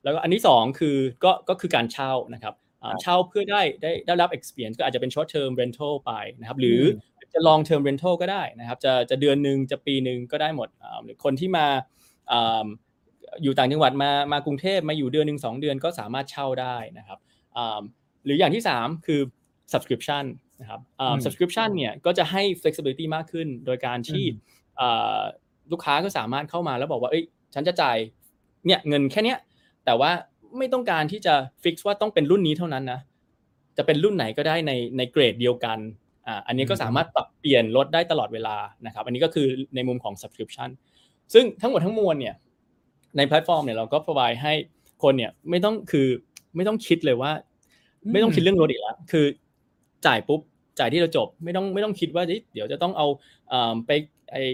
[0.04, 2.54] แล้วก็อันที่2คือก็ก็คือการเช่านะครับ
[3.02, 6.80] เช่าเพื่อได้ได้ได้รับ experience ก็อาจจะเป็น short term rental ไปนะครับ หรือ
[7.34, 10.68] จะ long term rental ก็ได้นะครับ จะจะเดือนหนึ่งจะปีหนึ่งก็ได้หมด
[11.04, 11.66] หรือคนที่มา
[13.42, 17.18] อยู่ต่างจังหวัดมามากรุงเทพมาอยู่เดือนหนึ่งสองเดือนก็สามารถเช่าได้นะครับ
[17.56, 17.58] ห
[18.28, 19.20] รืออย่างที่ 3 คือ
[19.72, 20.24] subscription
[20.60, 20.80] นะครับ
[21.24, 24.24] subscription เนี่ยก็จะให้ flexibility มากขึ้น โดยการที่
[25.72, 27.96] ลูกค้าก็สามารถเข้ามาแล้วบอกว่าเอ้ยฉันจะจ่าย
[28.66, 29.38] เนี่ยเงินแค่เนี้ย
[29.84, 30.10] แต่ว่า
[30.58, 33.00] ไม่ต้องการที่จะ fix ว่าต้องเป็นรุ่นนี้เท่านั้นนะ
[33.76, 35.78] จะเป็นรุ่นไหนก็ได้ในในเกรดเดียวกัน
[36.26, 40.68] อ่าอันนี้ก็สามารถปรับเปลี่ยนรถได้ตลอดเวลานะครับ อันนี้ก็คือในมุมของ subscription
[41.34, 42.34] ซึ่งทั้งหมดทั้งมวลเนี่ย
[43.16, 44.52] ในแพลตฟอร์มเนี่ยเราก็ provide ให้
[45.02, 46.06] คนเนี่ยไม่ต้องคือ
[46.56, 47.32] ไม่ต้องคิดเลยว่า
[48.12, 49.24] ไม่ต้องคิดเรื่องรถอีกแล้วคือ
[50.06, 50.40] จ่ายปุ๊บ
[50.78, 53.06] จ่ายที่เราจบ ไม่ต้องไม่ต้องคิดว่าเดี๋ยวจะต้องเอา
[53.86, 53.90] ไป
[54.32, 54.44] ไอ้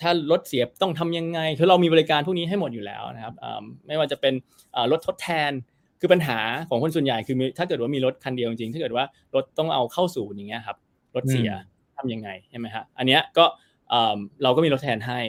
[0.00, 4.34] ถ้ารถเสียต้องทำยังไงคือเรามีบริการพวกนี้ให้หมดอยู่แล้วนะครับอ่าไม่ว่าจะเป็น
[4.74, 5.52] อ่ารถทดแทน
[6.00, 6.38] คือปัญหา
[6.68, 10.76] ของคนส่วนใหญ่คือมีถ้าเกิดว่ามีรถคันเดียวจริงๆถ้าเกิดว่ารถต้องเอาเข้าศูนย์อย่างเงี้ยครับ
[11.16, 11.50] รถเสีย
[11.96, 13.44] ทำยังไงใช่ไหมฮะอันเนี้ยก็
[13.92, 15.20] อ่าเราก็มีรถแทนให้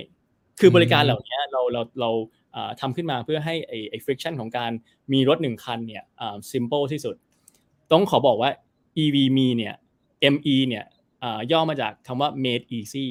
[0.60, 2.10] คือบริการเหล่านี้เราเราเรา
[2.56, 4.72] อ่าทำขึ้นมาเพื่อให้ไอ้ไอ้ friction ของการ
[5.14, 7.16] มีรถหนึ่งคันเนี่ยอ่า simple ที่สุด
[7.94, 8.52] ต้องขอบอกว่า
[9.04, 9.74] EV มีเนี่ย
[10.34, 10.86] ME เนี่ย
[11.24, 13.06] อ่าย่อมาจากคำว่า made easy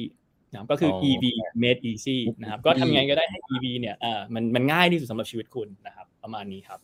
[0.51, 1.23] นะครับก็คืออ๋อ EV
[1.63, 6.79] made easy นะครับก็ทำยังไงก็ได้ให้ EV เนี่ยอ่ามันมันง่ายที่สุดสำหรับชีวิตคุณนะครับ ประมาณนี้ครับ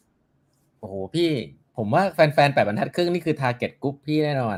[0.80, 1.30] โอ้โหพี่
[1.78, 4.58] ผมว่าแฟนๆแปดบรรทัดครึ่งนี่คือ target group พี่แน่นอน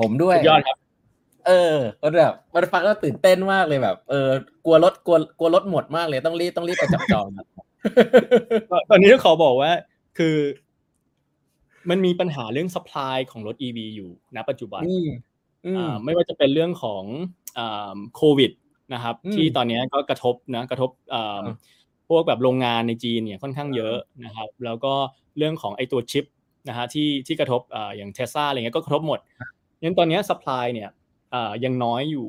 [0.00, 0.76] ผมด้วยสุดยอดครับ
[1.46, 4.30] เออมันแบบมันฟังแล้วตื่นเต้นมากเลยแบบ เออ
[4.64, 7.46] กลัวรถกลัวกลัวรถหมดมากเลยต้องรีบต้องรีบไปจับจองครับ
[8.90, 9.70] ตอนนี้ต้องขอบอกว่า
[10.18, 10.36] คือ
[11.90, 15.08] มันมีปัญหาเรื่อง supply ของรถ EV อยู่ณปัจจุบันอืม
[15.64, 17.04] อืมอ่าไม่ว่าจะเป็นเรื่องของ
[18.16, 18.50] โควิด
[18.94, 21.54] นะครับอืมที่ตอนนี้ก็กระทบนะกระทบอ่าอ่า
[22.08, 24.94] พวกแบบโรงงานในจีนเนี่ยค่อนข้างเยอะนะครับ แล้วก็
[25.36, 26.24] เรื่องของไอตัวชิป
[26.68, 29.18] นะฮะที่ที่กระทบอ่าอย่างเทสลาอะไรเงี้ยก็กระทบหมด
[29.82, 30.90] งั้นตอนนี้ supply เนี่ย
[31.34, 32.28] อ่ายังน้อยอยู่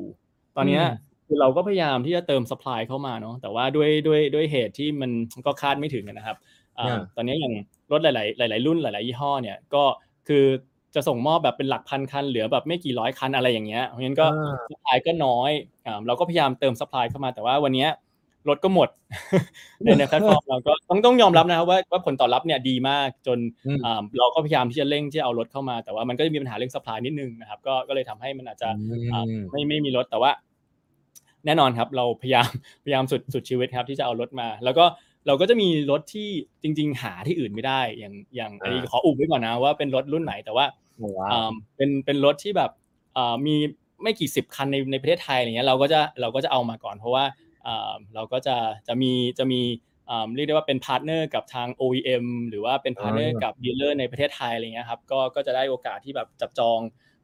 [0.57, 5.11] ตอนเนี้ยอืมคือเราก็พยายามที่จะเติม supply เข้ามาเนาะแต่ว่าด้วยด้วยด้วยเหตุที่มัน
[5.45, 6.37] ก็คาดไม่ถึงนะครับ
[6.77, 7.53] อ่าอ่าตอนนี้อย่าง
[7.91, 9.83] รถหลายๆหลาย ๆ รุ่นหลาย ๆ ยี่ห้อเนี่ยก็
[10.27, 10.43] คือ
[10.95, 15.51] จะส่งมอบแบบเป็นหลักพันคันเหลือแบบไม่กี่ร้อยคันอะไรอย่างเงี้ยเพราะฉะนั้นก็อ่า supply ก็น้อย
[15.85, 17.89] อ่าเราก็พยายามเติม supply เข้ามาแต่ว่าวันเนี้ย
[18.49, 18.89] รถก็หมด
[19.83, 28.69] ในในแพลตฟอร์มเราก็ต้องต้องยอมรับนะครับว่าว่าผลตอบรับเนี่ยดีมากจนอืมอ่าเราก็พยายามที่จะเร่งที่จะเอารถเข้ามา แต่ว่ามันก็จะมีปัญหาเรื่อง supply นิดนึงนะครับ ก็ก็เลยทำให้มันอาจจะ
[29.11, 30.31] อ่าอืมไม่ไม่มีรถแต่ว่า
[31.45, 32.47] แน่นอนครับ เราพยายาม
[32.83, 34.85] พยายามสุดสุดชีวิตครับ ที่จะเอารถมา แล้วก็
[35.27, 36.29] เราก็จะมีรถที่
[36.63, 40.65] จริง ๆ หาที่อื่นไม่ได้ อย่างอย่างอันนี้อ่าขออุบไว้ก่อนนะว่าเป็นรถรุ่นไหนแต่ว่า
[41.19, 42.71] ว้าวอ่าเป็นเป็นรถที่แบบ
[43.17, 43.55] อ่ามี
[44.01, 47.25] ไม่กี่สิบคันในในประเทศไทยอะไรเงี้ยเราก็จะเราก็จะเอามาก่อน เพราะว่า
[47.67, 48.55] อ่าเราก็จะ
[48.87, 49.61] จะมีจะมี
[50.09, 56.79] อ่าเรียกได้ว่าเป็น partner กับทาง OEM หรือว่าเป็น partner อ่ากักับ dealer ในประเทศไทยอะไรเงี้ยครับก็ก็จะได้โอกาสที่แบบจับจอง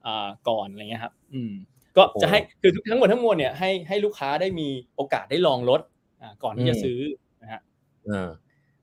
[0.05, 1.53] อ่าก่อนอะไรเงี้ยครับอืม
[1.97, 5.81] ก็จะให้คือทั้งหมดทั้งมวลเนี่ยให้ให้ลูกค้าได้มีโอกาสได้ลองรถ
[6.21, 7.24] อ่าก่อนที่จะซื้อนะฮะ
[8.05, 8.29] เออ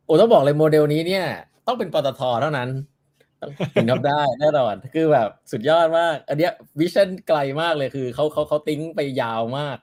[0.05, 1.25] โอ้ต้องบอกเลยโมเดลนี้เนี่ย
[1.67, 2.69] ต้องเป็นปตทเท่านั้น
[3.75, 9.79] ถึงทำได้แน่นอนคือแบบสุดยอดมาก อันเนี้ย vision ไกลมากเลยคือเขาเขาเขา think ไปยาวมาก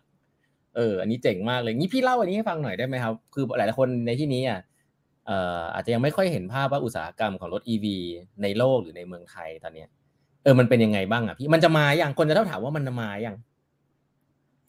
[0.76, 4.60] เออ อันนี้เจ๋งมากเลยงี้พี่เล่าอันนี้ให้ฟังหน่อยได้ไหมครับ คือหลายๆคนในที่นี้อะ
[5.26, 7.86] เอ่ออาจจะยังไม่ค่อยเห็นภาพว่าอุตสาหกรรมของรถ EV
[8.42, 9.90] ในโลกหรือในเมืองไทยตอนเนี้ย
[10.44, 13.38] เออมันเป็นยังไงบ้างอะพี่มันจะมาอย่างคนจะต้องถามว่ามันจะมาอย่าง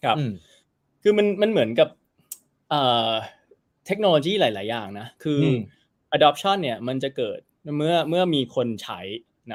[0.05, 0.33] ครับอืม
[1.03, 1.89] คือมันมันเหมือนกับ
[2.71, 3.11] เอ่อ
[3.91, 5.59] เทคโนโลยีหลาย ๆ อย่างนะ คืออม
[6.17, 7.39] adoption เนี่ยมันจะเกิด
[7.77, 9.01] เมื่อเมื่อมีคนใช้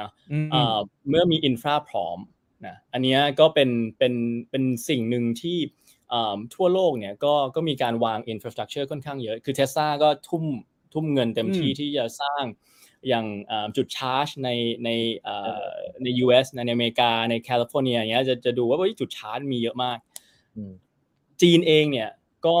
[0.00, 0.78] นะอืมเอ่อ
[1.10, 2.18] เมื่อมีอินฟราพร้อม
[2.66, 4.14] นะอันเนี้ยก็เป็นเป็น
[4.50, 5.58] เป็นสิ่งหนึ่งที่
[6.10, 10.44] เอ่อทั่วโลกเนี่ยก็ก็มีการวาง infrastructure ค่อนข้างเยอะ คือ Tesla ก็ทุ่ม
[10.94, 12.44] ทุ่มเงินเต็มที่อืมที่จะสร้าง
[13.08, 14.48] อย่างเอ่อจุดชาร์จใน
[14.84, 14.90] ใน
[15.24, 15.70] เอ่อ
[16.02, 19.98] ใน US ในอเมริกาในแคลิฟอร์เนียอย่างเงี้ยจะจะดูว่าเฮ้ยจุดชาร์จมีเยอะมาก
[20.56, 20.72] อืม
[21.42, 22.10] จีนเองเนี่ย
[22.46, 22.56] ก็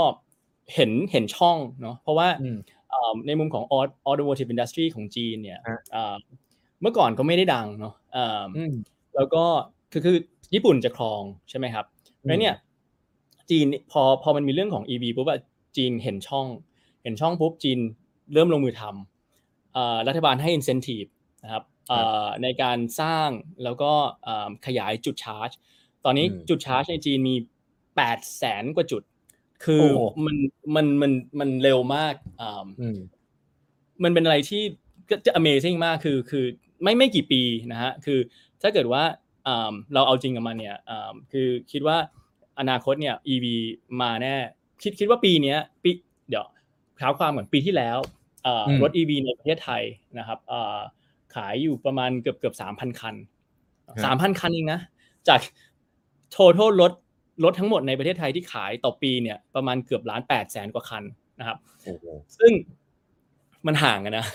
[0.74, 2.58] เห็นเห็นช่องเนาะเพราะว่าอืม
[2.90, 6.14] เอ่อในมุมของ aut- automotive industry ของจีนเนี่ยฮะเอ่อ
[6.80, 8.74] เมื่อก่อนก็ไม่ได้ดังเนาะเอ่อออืม
[9.16, 9.44] แล้วก็
[9.92, 10.16] คือคือ
[10.54, 11.86] ญี่ปุ่นจะครองใช่ไหมครับ
[12.24, 12.54] แล้วเนี่ย
[13.50, 15.40] จีนพอพอมันมีเรื่องของ EV ปุ๊บอะ
[15.76, 16.46] จีนเห็นช่อง
[17.02, 17.78] เห็นช่องปุ๊บจีน
[18.32, 21.10] เริ่มลงมือทำเอ่อรัฐบาลให้ incentive
[21.42, 23.28] นะครับเอ่อในการสร้าง
[23.64, 23.92] แล้วก็
[24.24, 25.50] เอ่อขยายจุดชาร์จ
[26.04, 27.34] ตอนนี้อืมจุดชาร์จในจีนมี
[27.96, 29.02] แปดแสนกว่าจุด
[29.64, 30.36] คือโอ้โหมัน
[30.74, 32.98] มันมันมันเร็วมากอ่าอืม
[34.02, 34.62] มันเป็นอะไรที่
[35.10, 36.44] ก็จะ amazing มากคือคือ
[36.82, 37.42] ไม่ไม่กี่ปี
[37.72, 38.18] นะฮะคือ
[38.62, 39.02] ถ้าเกิดว่า
[39.46, 41.96] อ่าเราเอาจริงกับมันเนี่ยอ่าคือคิดว่า
[42.58, 43.46] อนาคตเนี่ย EV
[44.02, 44.34] มาแน่
[44.82, 45.90] คิดคิดว่าปีเนี้ยปี
[46.28, 46.46] เดี๋ยว
[46.96, 47.98] เท้าความเหมือนปีที่แล้ว
[48.46, 49.82] อ่าอืมรถ EV ในประเทศไทย
[50.18, 50.78] นะครับอ่า
[51.34, 53.14] ขายอยู่ประมาณเกือบเกือบสามพันคัน
[54.04, 54.80] สามพันคันเองนะ
[55.28, 55.40] จาก
[56.34, 56.92] total รถ
[57.44, 61.04] รถทั้งหมดในประเทศไทยที่ขายต่อปีเนี่ยประมาณเกือบล้านแปดแสนกว่าคัน
[61.40, 62.04] นะครับโอ้โห
[62.38, 62.52] ซึ่ง
[63.66, 64.26] มันห่างกันนะ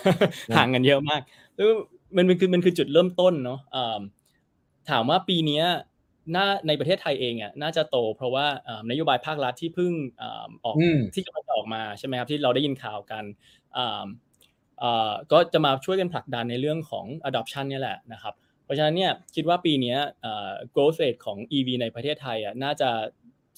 [0.57, 1.21] ห่างกันเยอะมาก
[1.55, 1.69] แล้ว
[2.15, 3.99] มันมันคือมันคือจุดเริ่มต้นเนาะอ่า
[4.89, 5.65] ถามว่าปีเนี้ย
[6.35, 13.23] น่าในประเทศไทยเองอะน่าจะโต เพราะว่าอ่านโยบายภาครัฐที่เพิ่งอ่าออกอืมที่กำลังจะออกมาใช่ไหมครับที่เราได้ยินข่าวกัน
[13.77, 14.05] อ่า
[14.83, 22.89] อ่าก็จะมาช่วยกันผลักดันในเรื่องของ adoption เนี่ยแหละนะครับเพ ราะฉะนั้นเนี่ยคิดว่าปีเนี้ยเอ่อ growth rate ของ EV ในประเทศไทยอะน่าจะ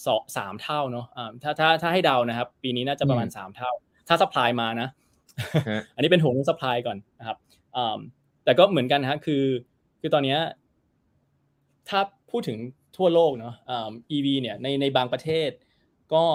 [0.06, 3.72] สองสามเท่าเนาะอ่าถ้าถ้าถ้าให้เดานะครับ ปีนี้น่าจะประมาณอืมสามเท่า
[4.08, 4.90] ถ้า supply มานะ
[5.70, 7.38] ฮะอันนี้เป็นห่วงเรื่อง supply ก่อนนะครับ
[7.76, 8.00] อ่า
[8.44, 9.44] แต่ก็เหมือนกันนะฮะคือ
[10.02, 10.40] คือตอนเนี้ย
[11.90, 12.00] ถ้า
[12.32, 12.58] พูดถึง
[12.98, 15.50] ทั่วโลกเนาะอ่า EV เนี่ยในในบางประเทศ
[16.14, 16.26] ก็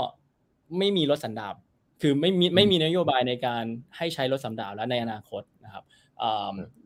[0.79, 1.55] ไม่มีรถสันดาป
[2.03, 3.65] คือไม่มีไม่มีนโยบายในการ
[3.97, 5.85] ให้ใช้รถสันดาปแล้วในอนาคตนะครับ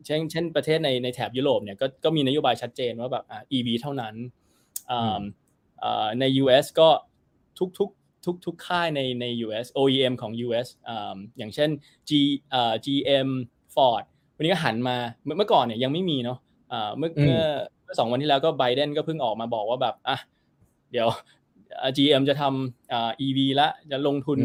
[0.05, 4.15] เช่นเช่นประเทศในในแถบยุโรปเนี่ยก็ก็มีนโยบายชัดเจนว่าแบบอ่า EV เท่านั้น
[6.19, 6.89] ใน US ก็
[7.59, 7.89] ทุกทุก
[8.25, 10.67] ทุกทุกค่ายในใน US OEM ของ US
[11.37, 11.69] อย่างเช่น
[12.09, 12.11] G
[12.85, 13.29] GM
[13.75, 14.03] Ford
[14.35, 14.97] วันนี้ก็หันมา
[15.37, 16.39] เมื่อก่อนเนี่ยยังไม่มีเนาะ
[16.97, 17.41] เมื่อเมื่อ
[17.97, 20.17] สองวันที่แล้วก็ไบเดนก็เพิ่งออกมาบอกว่าแบบอะ
[20.91, 21.07] เดี๋ยว
[21.97, 24.39] GM จะทำ EV ละจะลงทุน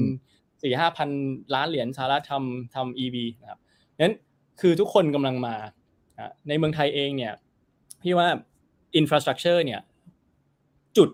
[0.62, 1.11] สี่ห้าพัน
[1.55, 3.61] ล้านเหรียญสหรัฐทำทำ EV นะครับ
[4.01, 4.14] นั้น
[4.61, 5.55] คือทุกคนกำลังมา
[6.49, 7.35] ในเมืองไทยเองเนี่ย
[8.03, 8.29] พี่ว่า
[9.01, 9.81] infrastructure เนี่ย
[10.97, 11.09] จุด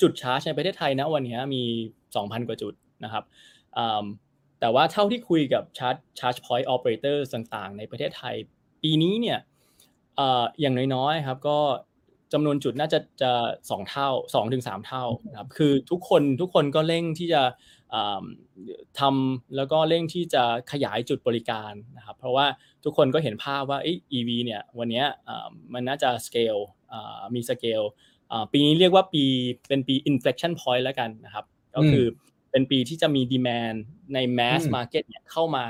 [0.00, 1.62] จุดชาร์จในประเทศไทยนะวันนี้มี
[2.04, 3.24] 2,000 กว่าจุดนะครับ
[4.60, 8.34] แต่ว่าเท่าที่คุยกับชาร์จ charge point operator ต่างๆ ในประเทศไทย
[8.82, 9.38] ปีนี้เนี่ย
[10.60, 11.58] อย่างน้อยๆครับก็
[12.32, 13.32] จำนวนจุดน่าจะจะ
[13.70, 17.42] สองเท่าสองถึงสามเท่านะครับคือทุกคนทุกคนก็เร่งที่จะ
[18.98, 20.42] ทำแล้วก็เร่งที่จะ
[20.72, 22.46] ขยายจุดบริการนะครับเพราะว่า
[22.84, 23.78] ทุกคนก็เห็นภาพว่า
[24.16, 25.04] EV เนี่ยวันนี้
[25.74, 26.62] มันน่าจะ scale
[27.34, 27.82] มีสเกล
[28.52, 29.24] ปีนี้เรียกว่าปี
[29.68, 31.44] เป็นปี inflection point แล้วกันนะครับ
[31.76, 32.04] ก็คือ
[32.50, 33.78] เป็นปีที่จะมี demand
[34.14, 35.64] ใน mass market เนี่ยเข้ามา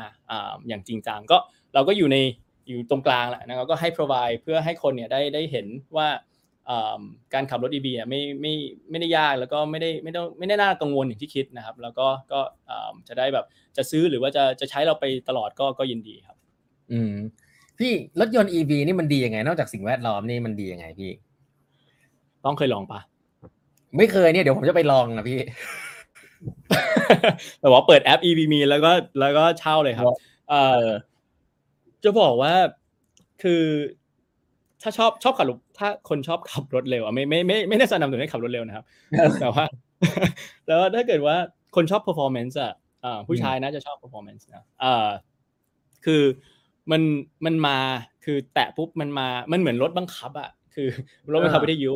[0.69, 1.37] อย่างจริงจังก็
[1.75, 2.17] เราก็อยู่ใน
[2.69, 6.09] อยู่ตรงกลางแหละนะครับก็ให้ provide เพื่อให้คนเนี่ยได้ได้เห็นว่า
[7.35, 8.55] การขับรถ EV อะไม่ไม่
[8.91, 12.41] ไม่ได้ยากแล้วก็ไม่ได้ไม่ต้องไม่ได้น่ากังวลอย่างที่คิดนะครับ แล้วก็ก็
[13.09, 13.47] จะได้แบบ
[13.77, 16.37] จะซื้อหรือว่าจะจะใช้เราไปตลอดก็ก็ยินดีครับ
[16.93, 17.15] อืม
[17.79, 21.13] พี่รถยนต์ EV นี่มันดียังไง นอกจากสิ่งแวดล้อมนี่มันดียังไงพี่
[22.45, 23.01] ต้องเคยลองปะ
[23.97, 25.41] ไม่เคยเนี่ยเดี๋ยวผมจะไปลองนะพี่
[27.61, 30.07] แต่ว่าเปิดแอป EV มีแล้วก็แล้วก็เช่าเลยครับ
[30.49, 30.85] เอ่อ
[32.05, 32.55] จะบอกว่า
[33.43, 33.63] คือ
[34.83, 38.85] ถ้าชอบชอบขับรถถ้าคนชอบขับรถเร็วอะไม่ไม่ไม่ไม่ได้สนับสนุนให้ขับรถเร็วนะครับ
[39.41, 39.65] แต่ว่า
[40.67, 41.37] แล้วถ้าเกิดว่า
[41.77, 42.73] คนชอบ performance อะ
[43.29, 45.09] ผู้ชายน่าจะชอบ performance นะอ่า
[46.05, 46.23] คือ
[46.91, 47.03] มัน
[47.45, 47.79] มันมา
[48.25, 50.89] คือแตะปุ๊บมันมามันเหมือนรถบังคับอะคือ
[51.33, 51.93] รถบังคับวิทยุ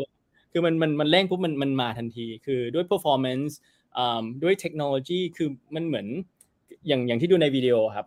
[0.53, 3.53] คือมันมันมันเร่งปุ๊บมันมันมาทันที คือด้วย performance
[4.43, 6.07] ด้วยเทคโนโลยีคือมันเหมือน
[6.87, 8.07] อย่างอย่างที่ดูในวิดีโอครับ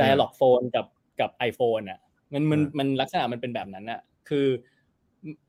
[0.00, 0.86] dialog phone กับ
[1.20, 1.98] กับ iPhone อะ
[2.32, 4.46] มันมันมันลักษณะมันเป็นแบบนั้นอะ คือ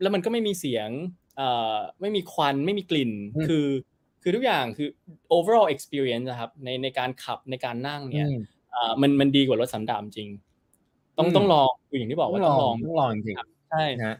[0.01, 0.89] แล้วมันก็ไม่มีเสียง
[1.37, 3.11] เอ่อไม่มีควันไม่มีกลิ่น
[3.47, 3.65] คือ
[4.21, 4.89] คือทุกอย่างคือ
[5.37, 8.29] overall experience นะครับในในการขับในการนั่งเนี่ย
[8.73, 10.29] อ่ามันมันดีกว่ารถสันดาปจริง
[11.17, 13.35] ต้องต้องลองคืออย่างที่บอกว่าต้องลองต้องลองจริง
[13.71, 14.17] ใช่นะ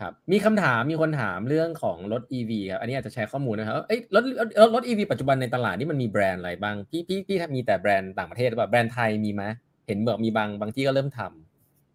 [0.00, 4.24] ครับมีคำถามมีคนถามเรื่องของรถ EV ครับอันนี้อาจจะแชร์ข้อมูลนะครับเอ้ยรถ
[4.60, 9.42] รถรถ EV ปัจจุบันในตลาดนี่มันมีแบรนด์อะไรบ้างพี่พี่พี่มีแต่แบรนด์ต่างประเทศหรือเปล่าแบรนด์ไทยมีไหม
[9.86, 11.45] เห็นบอกมีบางบางที่ก็เริ่มทำ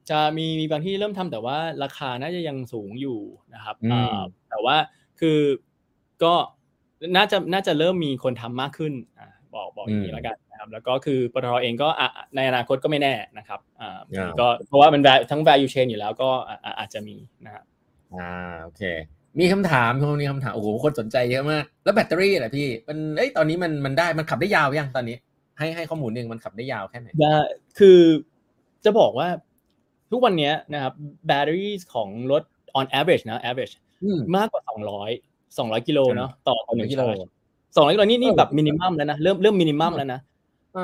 [0.10, 3.20] จะมีมีบางที่เริ่มทำแต่ว่าราคาน่าจะยังสูงอยู่
[3.54, 3.76] นะครับ
[4.50, 4.76] แต่ว่า
[5.20, 5.40] คือ
[6.24, 6.34] ก็
[7.16, 9.22] น่าจะน่าจะเริ่มมีคนทำมากขึ้นอ
[9.56, 11.90] บอกบอกอย่างนี้แล้วกันนะครับ แล้วก็คือปตทเองก็
[12.36, 14.00] ในอนาคตก็ไม่แน่นะครับอ่า
[14.40, 16.30] ก็เพราะว่ามันทั้ง value chain อยู่แล้วก็
[16.80, 17.64] อาจจะมีนะครับ
[18.16, 18.84] อ่าโอเค
[19.40, 25.18] มีคำถามคนนี้คำถามโอ้โหคนสนใจเยอะมาก แล้วแบตเตอรี่อะไรพี่มันเอ้ยตอนนี้มันมันได้มันขับได้ยาวยังตอนนี้
[25.58, 27.10] ให้ให้ข้อมูลหนึ่งมันขับได้ยาวแค่ไหน
[27.80, 28.00] คือ
[28.86, 29.28] จะบอกว่า
[30.12, 30.94] ทุกวันนี้นะครับ
[31.28, 32.44] แบตเตอรี่ของรถ
[32.80, 33.74] on average นะ average
[34.36, 34.62] มากกว่า
[35.10, 37.04] 200 200กิโลเนาะต่อต่อหนึ่งกิโล
[37.76, 40.20] สองร้อยกิโลนี่นี่แบบ minimum แล้วนะเริ่มเริ่ม minimum แล้วนะ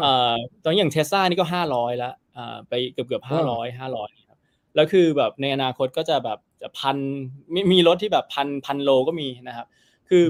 [0.02, 4.38] เอ่อตอนอย่างเทสลานี่ก็ห้าร้อยแล้วอ่าไปเกือบเกือบห้าร้อยห้าร้อยครับ
[4.76, 6.98] แล้วคือแบบในอนาคตก็จะแบบจะพัน
[7.54, 9.68] มีมีรถที่แบบพันพันโลก็มีนะครับ
[10.10, 10.24] คือ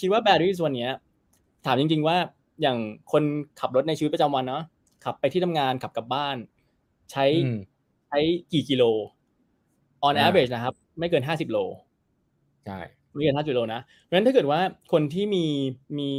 [0.00, 0.88] คิดว่าแบตเตอรี่ส่วนนี้
[1.66, 2.16] ถามจริง ๆ ว่า
[2.62, 2.78] อย่าง
[3.12, 3.22] คน
[3.60, 4.62] ขับรถในชีวิตประจำวันเนาะ
[5.04, 6.36] ขับไปที่ทำงานขับกลับบ้าน
[7.12, 7.24] ใช้
[8.12, 8.20] ช้
[8.52, 8.84] กี่กิโล
[10.06, 11.58] on average นะครับ ไม่เกินห้าสิบโล
[12.66, 12.78] ใช่
[13.14, 14.60] ไม่เกินห้าสิบโลนะเพราะฉะนั้นถ้าเกิดว่า
[14.92, 15.44] คนที่มี
[15.98, 16.10] มี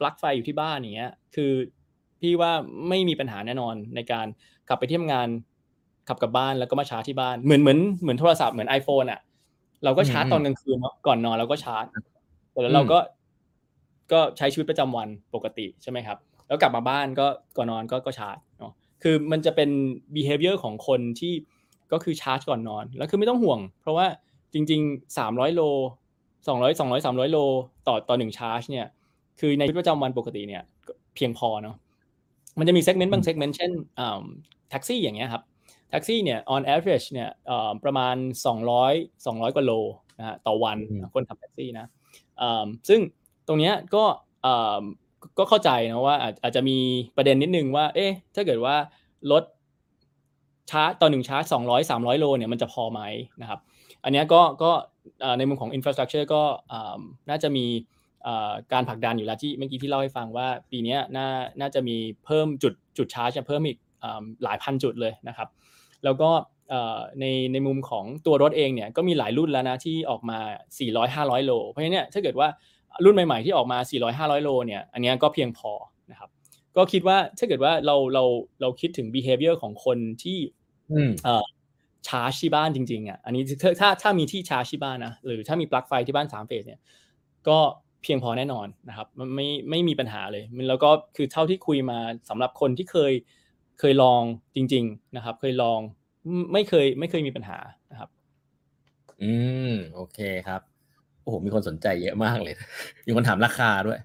[0.00, 1.52] ปลั๊กไฟอยู่ที่บ้านอย่างเงี้ย คือ
[2.20, 2.52] พี่ว่า
[2.88, 4.26] ไม่มีปัญหาแน่นอนในการ
[4.68, 5.28] ขับไปที่ทำงาน
[6.08, 9.20] ขับกลับบ้านแล้วก็มาชาร์จที่บ้านเหมือนเหมือนเหมือนโทรศัพท์เหมือน iPhone อะ
[9.84, 11.84] เราก็ชาร์จตอนกลางคืนเนาะก่อนนอนเราก็ชาร์จ
[12.62, 12.98] แล้วเราก็
[14.12, 18.53] ก็ใช้ชีวิตประจำวันปกติใช่ไหมครับ แล้วกลับมาบ้านก็ก่อนนอนก็ก็ชาร์จเนาะ
[19.06, 19.70] คือมันจะเป็น
[20.16, 21.32] behavior ของคนที่
[21.92, 24.06] ก็คือชาร์จก่อนนอน แล้วคือไม่ต้องห่วง เพราะว่า
[24.54, 25.62] จริง ๆ 300 โล
[26.46, 27.38] 200 200 300 โล
[27.86, 28.86] ต่อต่อหนึ่งชาร์จเนี่ย
[29.40, 30.62] คือในชีวิตประจำวันปกติเนี่ย
[31.14, 31.76] เพียงพอเนาะ
[32.58, 33.72] มันจะมี segment บาง segment เช่น
[34.70, 35.42] แท็กซี่อย่างเงี้ยครับ
[35.90, 37.28] แท็กซี่เนี่ย on average เนี่ย
[37.84, 38.16] ประมาณ
[38.70, 39.72] 200 200 กว่าโล
[40.18, 40.78] นะฮะต่อวัน
[41.14, 41.86] คนขับแท็กซี่นะ
[42.88, 43.00] ซึ่ง
[43.48, 44.04] ตรงเนี้ยก็
[45.38, 46.78] ก็เข้าใจนะว่าอาจจะมี
[47.16, 48.74] ประเด็นนิดนึงว่า เอ๊ะถ้าเกิดว่า
[49.32, 49.44] รถ
[50.70, 53.00] ชาร์จต่อหนึ่งชาร์จสองร้อยสามร้อยโลเนี่ยมันจะพอไหม
[53.42, 53.60] นะครับ
[54.04, 54.70] อันนี้ก็ก็
[55.38, 56.42] ในมุมของ infrastructure ก็
[57.30, 57.66] น่าจะมี
[58.72, 61.28] การผลักดันอยู่แล้วที่เมื่อกี้ที่เล่าให้ฟังว่าปีนี้น่า
[61.60, 63.78] น่าจะมีเพิ่มจุดจุดชาร์จเพิ่มอีก
[64.44, 65.48] หลายพันจุดเลยนะครับ
[66.04, 66.30] แล้วก็
[67.20, 70.38] ในในมุมของตัวรถเองเนี่ยก็มีหลายรุ่นแล้วนะที่ออกมา
[70.78, 72.48] 400 500 โล เพราะฉะนั้นเนี่ยถ้าเกิดว่า
[73.04, 75.72] รุ่นใหม่ ๆ ที่ออกมา 400 500 โลเนี่ยอันนี้ก็เพียงพอ
[76.10, 76.30] นะครับ
[76.76, 78.24] ก็คิดว่าถ้าเกิดว่าเราเรา
[78.60, 80.38] เราคิดถึง behavior ของคนที่
[82.08, 86.80] ชาร์จที่บ้านจริงๆอะอันนี้ถ้าถ้าถ้ามีที่ชาร์จที่บ้านนะหรือถ้ามีปลั๊กไฟที่บ้าน3เฟสเนี่ย
[87.48, 87.58] ก็
[88.02, 93.12] เพียงพอแน่นอนนะครับมันไม่ไม่มีปัญหาเลยแล้วก็คือเท่าที่คุยมาสำหรับคนที่เคย
[93.80, 94.22] เคยลอง
[94.56, 95.80] จริง ๆนะครับ เคยลอง
[96.52, 97.58] ไม่เคยไม่เคยมีปัญหา
[97.90, 98.08] นะครับ
[99.22, 99.32] อื
[99.70, 100.73] มโอเคครับ
[101.24, 102.54] โอ้โหมีคนสนใจเยอะมากเลย
[103.06, 103.98] มีคนถามราคาด้วย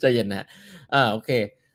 [0.00, 0.46] ใจเย็นนะ
[0.94, 1.30] อ่าโอเค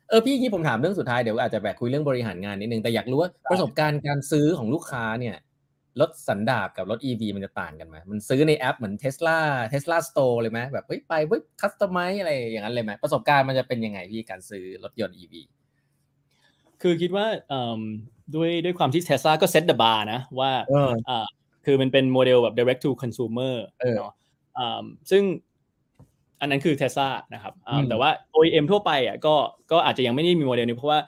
[0.08, 5.36] เออพี่ยี่ผมถามเรื่องสุดท้ายเดี๋ยวอาจจะแบบคุยเรื่องบริหารงานนิดนึงแต่อยากรู้ว่าประสบการณ์การซื้อของลูกค้าเนี่ย
[6.00, 9.38] รถสันดาบกับรถ EV มันจะต่างกันไหมมันซื้อในแอปเหมือน Tesla
[9.72, 15.34] Tesla Store เลยไหมแบบเฮ้ยไปเฮ้ย customize อะไรอย่างนั้นเลยไหมประสบการณ์มันจะเป็นยังไงพี่การซื้อรถยนต์ EV
[16.82, 17.26] คือคิดว่า
[18.34, 20.50] ด้วยด้วยความที่ Tesla ก็ set the bar นะว่า
[21.70, 23.54] คือมันเป็นโมเดลแบบ direct to consumer
[23.96, 24.12] เนาะ
[25.10, 25.22] ซึ่ง
[26.40, 27.54] อันนั้นคือ Tesla นะครับ
[27.88, 29.34] แต่ว่า OEM ทั่วไปอะก็
[29.72, 31.00] ก็อาจจะยังไม่ได้มีโมเดลนี้เพราะว่า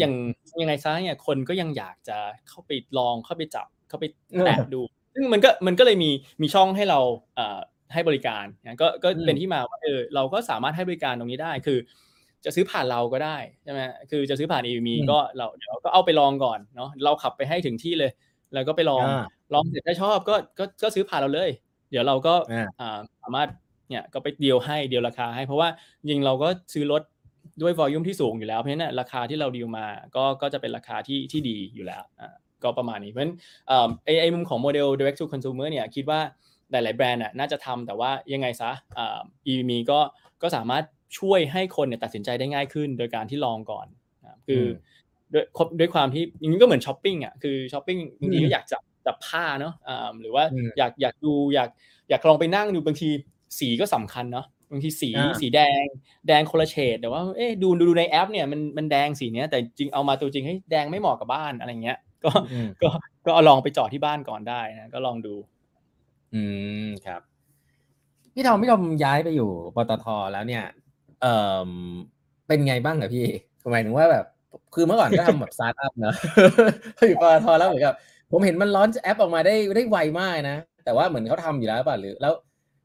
[0.00, 0.14] อย่าง
[0.60, 4.04] ยังไงซะเนี่ยคนก็ยังอยากจะเข้าไปลองเข้าไปจับเข้าไป
[4.46, 4.80] แตะดู
[5.14, 6.10] ซึ่งมันก็มันก็เลยมี
[6.42, 7.00] มีช่องให้เรา
[7.92, 11.78] ให้บริการนะก็ก็เป็นที่มาว่าเออเราก็สามารถให้บริการตรงนี้ได้คือ
[12.44, 18.10] จะซื้อผ่านเราก็ได้ใช่ไหมคือจะซื้อผ่าน e ีก็เราเดี๋ยวก็เอาไปลองก่อนเนาะเราขับไปให้ถึงที่เลย
[18.54, 19.04] แล้วก็ไปลอง
[19.54, 21.50] ลองเสร็จถ้าชอบก็ก็ก็ซื้อผ่านเราเลย
[21.90, 22.34] เดี๋ยวเราก็
[23.22, 23.48] สามารถ
[23.88, 25.68] เนี่ยก็ไปเดียวให้เดียวราคาให้ เพราะว่า
[26.08, 27.02] ยิงเราก็ซื้อรถ
[27.62, 29.86] ด้วยวอลลุ่มที่สูงอยู่แล้วเพราะฉะนั้นราคาที่เราดีลมา
[30.16, 33.34] ก็ก็จะเป็นราคาที่ที่ดีอยู่แล้วอ่าก็ประมาณนี้เพราะฉะนั้น
[34.04, 36.20] ไอไอมุมของโมเดล direct to consumer เนี่ยคิดว่า
[36.70, 40.00] หลาย ๆ แบรนด์น่าจะทำแต่ว่ายังไงซะอ่า EVM ก็
[40.42, 40.84] ก็สามารถ
[41.18, 43.86] ช่วยให้คนเนี่ยตัดสินใจได้ง่ายขึ้น โดยการที่ลองก่อน
[44.46, 44.64] คือ
[45.32, 45.44] ด้วย
[45.78, 50.44] ด้วยความที่อย่างนี้ก็เหมือนช้อปปิ้งอะคือช้อปปิ้งบางทีก็อยากจับ จับผ้าเนาะอ่าหรือว่า
[50.78, 51.68] อยากอยากดูอยาก
[52.10, 53.08] อยากลองไปนั่งดูบางที
[53.58, 55.10] สีก็สำคัญเนาะบางทีสี
[55.40, 55.84] สีแดง
[56.28, 62.30] แดงคนละเฉดแต่ว่าเอ๊ะดูดูในแอปเนี่ยมันมันแดงสีเนี้ยแต่จริงเอามาตัวจริงให้แดงไม่เหมาะกับบ้านอะไรเงี้ย ก็
[62.82, 62.88] ก็
[63.24, 65.34] ก็เอาลองไปจอดที่บ้านก่อนได้นะก็ลองดู
[66.34, 66.42] อื
[66.86, 67.20] มครับ
[68.34, 70.64] พี่ทอมพี่ทอมย้ายไปอยู่ปตทแล้วเนี่ย
[71.22, 71.34] เอ่
[71.68, 71.70] อ
[72.46, 73.26] เป็นไงบ้างอะพี่
[73.72, 74.26] หมายถึงว่าแบบ
[74.74, 76.14] คือเมื่อก่อนก็ทำแบบสตาร์ทอัพเนอะ
[76.96, 77.94] พออยู่ปตทแล้วเหมือนกับ
[78.32, 82.32] ผมเห็นมันร้อนแอปออกมาได้ได้ไวมากนะ แต่ว่าเหมือนเขาทำอยู่แล้วป่ะหรือแล้ว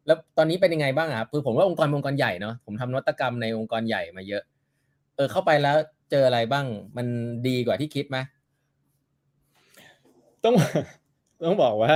[0.07, 4.43] แล้วตอนนี้เป็นยังไงบ้างครับคือผมว่าองค์กรองค์กรใหญ่เนาะผมทำนวัตกรรมในองค์กรใหญ่มาเยอะ
[5.15, 5.75] เออเข้าไปแล้ว
[6.11, 6.65] เจออะไรบ้าง
[6.97, 7.07] มัน
[7.47, 8.17] ดีกว่าที่คิดไหม
[10.43, 10.55] ต้อง
[11.45, 11.93] ต้องบอกว่า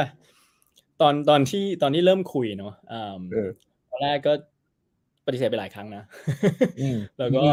[1.01, 2.73] ตอนตอนที่ตอนที่เริ่มคุยเนาะ
[3.89, 4.33] ตอนแรกก็
[5.25, 6.03] ปฏิเสธไปหลายครั้งนะ
[7.17, 7.43] แล้วก็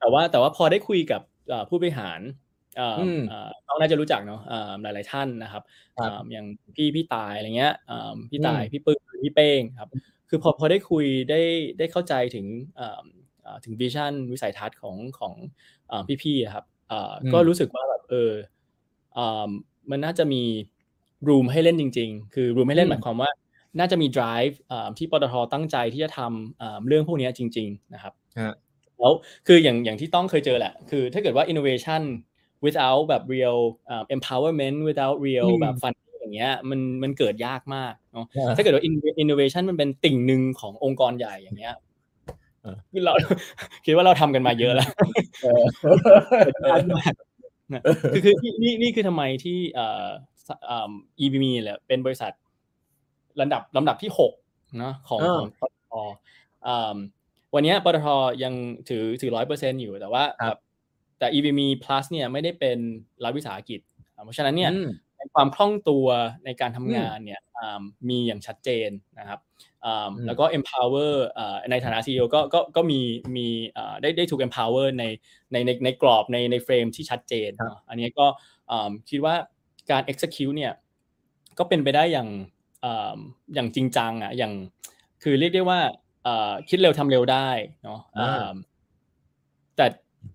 [0.00, 1.20] แต่ว่าแต่ว่าพอได้คุยกับ
[1.68, 2.20] ผู้บริหาร
[3.66, 4.40] น้องน่าจะรู้จักเนาะ
[4.82, 5.62] หลาย ๆ ท่านนะครับ
[6.32, 7.74] อย่างพี่พี่ตายอะไรเงี้ย
[8.30, 9.88] พี่ตายพี่ปื้มพี่เป้งครับ
[10.28, 11.40] คือพอพอได้คุยได้
[11.78, 12.46] ได้เข้าใจถึง
[13.64, 15.32] ถึงวิชั่นวิสัยทัศน์ของของ
[16.22, 16.64] พี่ๆครับ
[17.32, 18.32] ก็รู้สึกว่าแบบเออ
[19.90, 20.42] มันน่าจะมี
[21.28, 23.30] รูมให้เล่นจริง ๆ คือรูมให้เล่นหมายความว่า
[23.78, 24.54] น่าจะมี drive
[24.98, 28.12] ที่ปตทตั้งใจที่จะทำเรื่องพวกนี้จริง ๆ นะครับ
[29.00, 29.12] แล้ว
[29.46, 32.02] คืออย่างอย่างที่ต้องเคยเจอแหละ คือถ้าเกิดว่า innovation
[32.64, 33.58] without แบบ real
[33.92, 38.82] uh, empowerment without real แบบ fun อย่างเงี้ยมันมันเกิดยากมากเนาะถ้าเกิดว่า
[39.22, 41.74] innovation มันเป็นติ่งหนึ่งขององค์กรใหญ่อย่างเงี้ย
[42.92, 43.12] คือเรา
[43.84, 44.90] คิดว่าเราทำกันมาเยอะแล้ว
[48.12, 50.06] คือคือนี่นี่คือทำไมที่เอ่อ
[50.66, 50.92] เอ่อ
[51.24, 52.32] EBM แหละเป็นบริษัท
[53.40, 54.32] ลำดับลำดับที่หก
[54.82, 55.94] นะของของปตท
[57.54, 58.06] วันนี้ปตท
[58.42, 58.54] ยัง
[58.88, 60.22] ถือถือร้อยเปอร์เซ็นอยู่แต่ว่า
[61.18, 62.78] แบบแต่ EVM Plus เนี่ยไม่ได้เป็น
[63.24, 63.80] รัฐวิสาหกิจ
[64.24, 64.70] เพราะฉะนั้นเนี่ย
[65.34, 66.06] ความคล่องตัว
[66.44, 67.40] ในการทำงานเนี่ย
[68.08, 69.40] มีอย่างชัดเจนนะครับ
[70.26, 71.14] แล้วก็ empower
[71.70, 73.00] ในฐานะ CEO ก็ก็ก็มี
[73.36, 73.46] มี
[74.02, 75.04] ได้ได้ถูก empower ใน
[75.52, 77.50] ในในในกรอบในในเฟรมที่ชัดเจน
[77.88, 78.26] อันนี้ก็
[79.10, 79.34] คิดว่า
[79.90, 80.72] การ execute เนี่ย
[81.58, 82.28] ก็เป็นไปได้อย่าง
[83.54, 84.52] อย่างจริงจังอะอย่าง
[85.22, 85.80] คือเรียกได้ว่า
[86.68, 87.48] คิดเร็วทำเร็วได้
[87.84, 88.00] เนาะ
[89.76, 89.86] แต่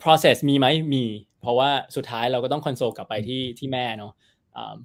[0.03, 1.03] process มีไหมมี
[1.41, 4.13] เพราะว่าสุดท้ายเราก็ต้องคอนโซลกลับไปที่ที่แม่เนาะ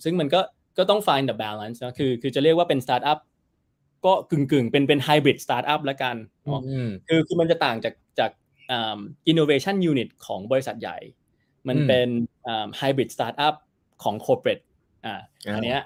[0.05, 0.41] ซึ่งมันก็
[0.79, 3.19] ก็ต้อง find the balance นะคือคือจะเรียกว่าเป็นสตาร์ทอัพ
[4.07, 6.63] ก็กึ่งกึ่งเป็นเป็นไฮบริดสตาร์ทอัพแล้วกันเนาะ
[7.09, 8.31] คือคือมันจะต่างจากจาก
[8.71, 8.99] อ่า
[9.31, 10.99] innovation unit ของบริษัทใหญ่
[11.69, 12.09] มันเป็น
[12.47, 13.55] อ่าไฮบริดสตาร์ทอัพ
[14.03, 14.65] ของ corporate
[15.05, 15.21] อ่า
[15.55, 15.83] อันเนี้ย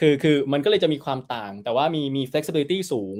[0.00, 3.16] คือคือมันก็เลยจะมีความต่างแต่ว่ามีมี flexibility สูง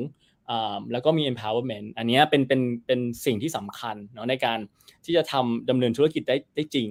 [0.92, 4.58] แล้วก็มี empowerment อันนี้เป็นเป็นเป็นสิ่งที่สำคัญเนาะในการ
[5.04, 6.88] ที่จะทำดำเนินธุรกิจได้ได้จริง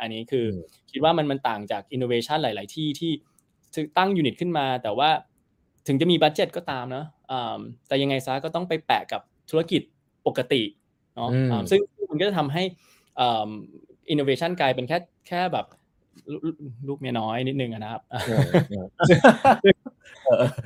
[0.00, 0.46] อันนี้คือ
[0.90, 3.12] คิดว่ามันมันต่างจาก innovation หลาย ๆ ที่ที่
[3.98, 5.10] ตั้ง unit ขึ้นมา แต่ว่า
[5.86, 7.04] ถึงจะมี budget ก็ตามนะ
[7.88, 9.82] แต่ยังไงซะก็ต้องไปแปะกับธุรกิจ
[10.26, 10.62] ปกติ
[11.14, 11.30] เนาะ
[11.70, 11.80] ซึ่ง
[12.10, 12.62] มันก็จะทำให้
[14.12, 15.66] innovation กลายเป็นแค่แค่แบบ
[16.88, 18.02] ลูกเมียน้อยนิดนึงนะครับ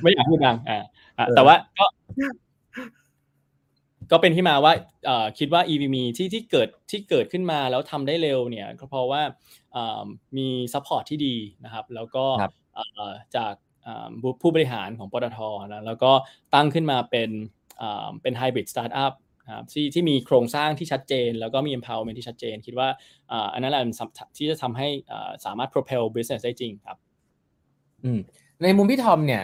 [0.01, 0.79] ไม่อยากพูดดังอ่า
[1.35, 1.85] แต่ว่าก็
[4.11, 4.73] ก็เป็นที่มาว่า
[5.39, 9.21] คิดว่า EVme ที่ที่เกิดที่เกิดขึ้นมาแล้วทำได้เร็วเนี่ยก็เพราะว่า
[10.37, 11.35] มี support ที่ดี
[11.65, 12.25] นะครับ แล้วก็
[13.35, 13.53] จาก
[14.41, 16.11] ผู้บริหารของปตทนะแล้วก็
[16.55, 17.29] ตั้งขึ้นมาเป็น
[18.21, 19.13] เป็นไฮบริดสตาร์ทอัพ
[19.55, 22.87] ครับที่ที่มีโครงสร้างที่ชัดเจน แล้วก็มี empowerment ที่ชัดเจน คิดว่า
[23.53, 23.83] อันนั้นแหละ
[24.37, 24.87] ที่จะทำให้
[25.45, 26.97] สามารถ propel business ได้จริงครับ
[28.63, 29.43] ในมุมพี่ทอมเนี่ย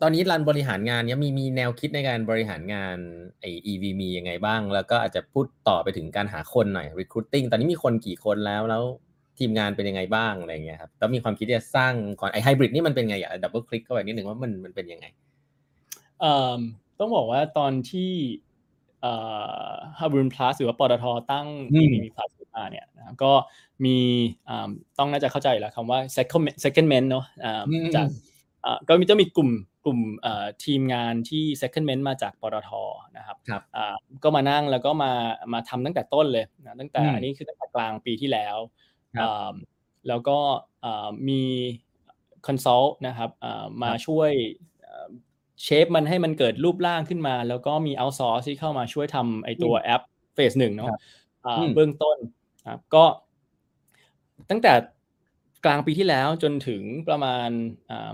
[0.00, 2.96] ตอนนี้รันบริหารงานเนี้ยมีมีแนวคิดในการบริหารงาน
[3.40, 8.82] ไอ EVM ยังไงบ้าง แล้วก็อาจจะพูดต่อไปถึงการหาคนหน่อย recruiting ตอนนี้มีคนกี่คนแล้วแล้ว
[9.38, 15.06] ทีมงานเป็นยังไงบ้างอะไรเงี้ยครับแล้วมีความคิดจะสร้างก่อนไอไฮบริดนี่มันเป็นไงอยากดับเบิลคลิกเข้าไปนิดหนึ่งว่ามันมันเป็นยังไง
[16.20, 16.58] เอ่อ
[16.98, 18.12] ต้องบอกว่าตอนที่
[19.00, 19.12] เอ่
[19.68, 21.46] อฮับบูนพลัสหรือว่าปตทตั้ง
[21.82, 23.32] EVM Plus มาเนี่ยนะก็
[23.84, 23.96] มี
[24.98, 27.24] ต้องน่าจะเข้าใจแล้วคำว่า second secondment เนาะ
[27.94, 28.06] จาก
[28.88, 29.50] ก็มีจะมีกลุ่ม
[29.84, 30.00] กลุ่ม
[30.64, 32.70] ทีมงานที่ secondment มาจากปตท
[33.16, 33.36] นะครับ
[34.22, 35.12] ก็มานั่งแล้วก็มา
[35.52, 38.56] มาทำตั้งแต่ต้นเลยนะตั้งแต่อันนี้คือตั้งแต่กลางปีที่แล้ว
[40.08, 40.38] แล้วก็
[41.28, 41.42] มี
[42.46, 43.30] consult นะครับ
[43.82, 44.30] มาช่วย
[45.62, 50.02] shape มันให้มันเกิดรูปร่างขึ้นมา แล้วก็มี outsource ที่เข้ามาช่วยทำไอตัวแอป
[50.34, 50.88] เฟสหนึ่งเนาะ
[51.74, 52.16] เบื้องต้น
[52.68, 53.04] ครับก็
[54.50, 54.72] ตั้งแต่
[55.64, 57.48] กลางปีที่แล้วจนถึงประมาณ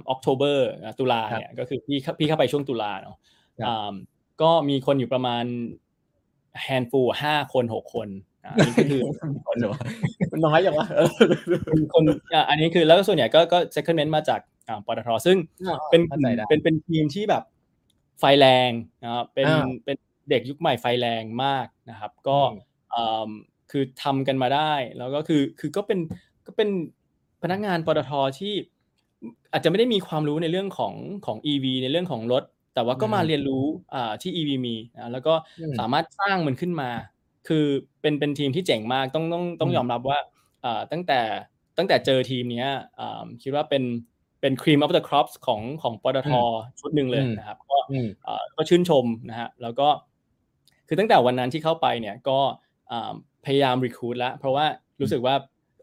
[0.09, 3.17] October ตุลาเนี่ยก็คือพี่พี่เข้าไปช่วงตุลาเนาะ
[4.43, 5.45] ก็มีคนอยู่ประมาณ
[6.63, 8.09] handful ห้าคนหกคน
[8.45, 9.03] อันนี้คือ
[10.33, 10.87] มันน้อยอย่างวะ
[11.95, 12.03] คน
[12.49, 14.41] อันนี้คือแล้วส่วนใหญ่ก็ก็ secondment มาจาก
[14.87, 15.37] ปตทซึ่ง
[15.91, 16.03] เป็น
[16.49, 17.43] เป็นเป็นทีมที่แบบ
[18.21, 18.71] ไฟแรง
[19.05, 19.47] นะครับเป็น
[19.85, 19.97] เป็น
[20.31, 22.39] เด็กยุคใหม่ไฟแรงมากนะครับ ก็
[23.71, 25.99] คือทำกันมาได้ แล้วก็คือคือก็เป็น
[26.47, 26.69] ก็เป็น
[27.43, 28.55] พนักงานปตทที่
[29.53, 30.95] อาจจะไม่ได้มีความรู้ในเรื่องของ
[31.27, 33.65] ของ EV ในเรื่องของรถ แต่ว่าก็มาเรียนรู้
[33.95, 35.35] อ่าที่ EV มีนะแล้วก็
[35.79, 36.91] สามารถสร้างมันขึ้นมา
[37.49, 37.65] คือ
[38.01, 40.19] เป็นเป็นทีมที่เจ๋งมากต้องต้องต้องยอมรับว่า
[40.65, 41.21] อ่าตั้งแต่
[41.79, 42.67] ตั้งแต่เจอทีมนี้
[42.99, 43.85] อ่าคิดว่าเป็น
[44.41, 46.33] เป็น cream of the crop ของของปตท
[46.81, 47.79] ชุดหนึ่งเลยนะครับ ก็
[48.57, 49.89] ก็ชื่นชมนะฮะแล้วก็
[50.89, 52.39] คือตั้งแต่วันนั้นที่เข้าไปเนี่ยก็
[53.45, 54.67] พยายาม recruit แล้วเพราะว่า
[55.01, 55.35] รู้สึกว่า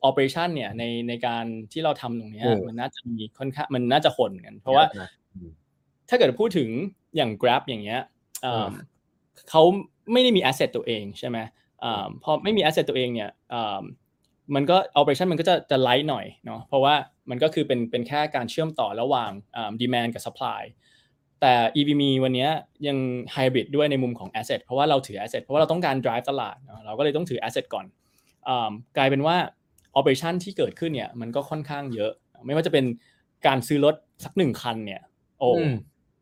[0.08, 4.86] operation เนี่ยในในการที่เราทำตรงนี้มันน่าจะมีค่อนข้างมันน่าจะขนกัน เพราะว่า
[6.10, 6.70] ถ้าเกิดพูดถึง
[7.16, 8.02] อย่าง Grab อย่างเงี้ย
[9.50, 9.64] เขา
[10.12, 11.38] ไม่ได้มี asset ตัวเองใช่ไหม
[12.24, 13.32] พอไม่มี asset ตัวเองเนี่ย
[14.56, 16.96] มันก็ operation มันก็จะจะไลท์หน่อยเนาะเพราะว่า
[17.30, 19.32] มันก็คือเป็นเป็นแค่การเชื่อมต่อระหว่าง
[19.82, 20.62] demand กับ supply
[21.42, 22.48] แต่ EVM วันนี้
[22.88, 22.98] ยัง
[23.32, 27.86] ไฮบริดด้วยในมุมของ asset เพราะว่าเราถือ asset เพราะว่าเราต้องการ drive ตลาดเราก็เลยต้องถือ asset ก่อน
[28.98, 29.38] กลายเป็นว่า
[30.00, 32.12] operation ที่เกิดขึ้นเนี่ยมันก็ค่อนข้างเยอะ
[32.46, 32.86] ไม่ว่าจะเป็น
[33.48, 35.02] การซื้อรถสักหนึ่งคันเนี่ย
[35.40, 35.50] โอ้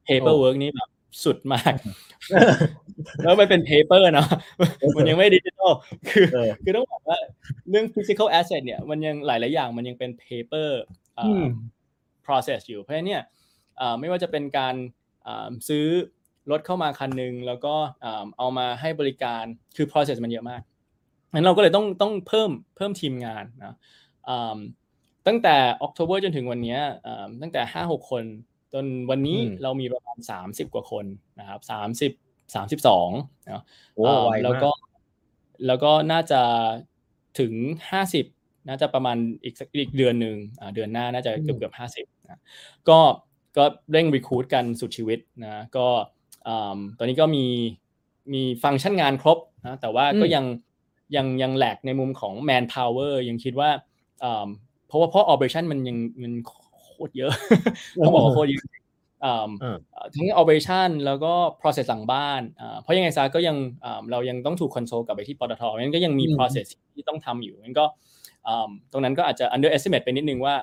[0.08, 0.90] paperwork นี่แบบ
[1.24, 1.74] สุดมาก
[3.24, 4.30] แล้วมันเป็น paper เนาะ
[4.96, 5.72] มันยังไม่ดิจิทัล
[6.10, 6.26] คือ
[6.64, 7.18] คือต้องบอกว่า
[7.70, 10.70] เรื่อง physical asset เนี่ยมันยังหลาย ๆ อย่างมันยังเป็น paper
[12.26, 13.24] process อยู่เพราะฉะนั้นเนี่ย
[14.00, 14.76] ไม่ว่าจะเป็นการ
[15.68, 15.86] ซื้อ
[16.52, 17.76] รถเข้ามาคันหนึ่งแล้วก็
[18.38, 19.44] เอามาให้บริการ
[19.76, 20.62] คือ process มันเยอะมาก
[21.34, 23.76] งั้นเราก็เลยต้องต้องเพิ่มเพิ่มทีมงานนะ
[25.28, 26.78] ตั้งแต่ออกโทเบอร์จนถึงวันนี้
[27.42, 28.24] ตั้งแต่ห้าหกคน
[28.74, 31.06] จนวันนี้เรามีประมาณสามสิบกว่าคน
[31.40, 32.12] นะครับสามสิบ
[32.56, 33.10] สามสิบสอง
[33.46, 33.64] นะ
[34.44, 34.70] แล้วก็
[35.68, 36.42] แล้วก็น่าจะ
[37.40, 37.54] ถึง
[37.92, 38.26] ห้าสิบ
[38.68, 40.36] น่าจะประมาณอีกอีกเดือนหนึ่ง
[40.76, 42.42] เดือนหน้าน่าจะเกือบเกือบห้าสิบนะ
[42.90, 43.00] ก็
[43.58, 45.88] ก็เร่งรีคูดกันสุดชีวิตนะก็
[46.98, 47.46] ตอนนี้ก็มี
[48.34, 50.46] มีฟังก์ชันงานครบนะแต่ว่าก็ยัง
[51.16, 53.70] ยังยังแหลกในมุมของ man power ยังคิดว่า
[54.88, 57.32] เพราะว่าเพราะ operation มันยังมันโคตรเยอะ
[58.06, 58.64] ต้องบอกว่าโคตรเยอะ
[60.16, 62.42] ทั้ง operation แล้วก็ process หลังบ้าน
[62.82, 63.58] เพราะยังไงซะก็ยัง
[64.12, 67.86] เรายังต้องถูก console กลับไปที่ปตทงั้นก็ยังมี process ที่ต้องทำอยู่งั้นก็
[68.92, 70.56] ตรงนั้นก็อาจจะ underestimate ไปนิดนึงว่า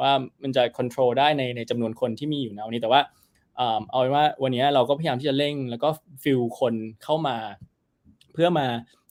[0.00, 0.12] ว่า
[0.42, 3.00] มันจะ control ได้ในในจำนวนคนที่มีอยู่นะวันนี้แต่ว่า
[3.90, 5.88] เอาเป็นว่าวันนี้เราก็พยายามที่จะเร่ง แล้วก็
[6.22, 6.74] fill คน
[7.04, 7.36] เข้ามา
[8.32, 9.05] เพื่อมาเอ่อ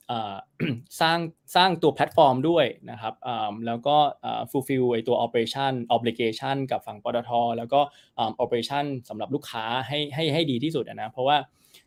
[1.02, 1.20] สร้าง
[1.56, 3.96] สร้างตัวแพลตฟอร์มด้วยนะครับอ่าแล้วก็
[4.26, 7.80] อ่า fulfill ไอตัว operation obligation กับฝั่งปตท แล้วก็
[8.18, 11.38] อ่า operation สำหรับลูกค้าให้ให้ให้ดีที่สุดอะนะเพราะว่า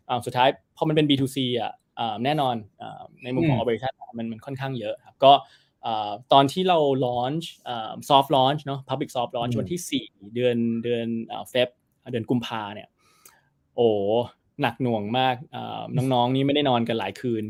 [0.08, 5.32] อ่าสุดท้ายพอมันเป็น B2C อะอ่าแน่นอนอ่าในมุมของอืม operation มันมันค่อนข้างเยอะครับก็
[5.86, 11.68] อ่าตอนที่เรา launch อ่า soft launch เนาะ public soft launch อืมวันที่ 4 เดือนเดือนอ่า Feb
[12.12, 12.88] เดือนกุมภาเนี่ย
[13.76, 13.88] โอ้
[14.62, 17.44] หนักหน่วงมากอ่าน้องๆนี่ไม่ได้นอนกันหลายคืน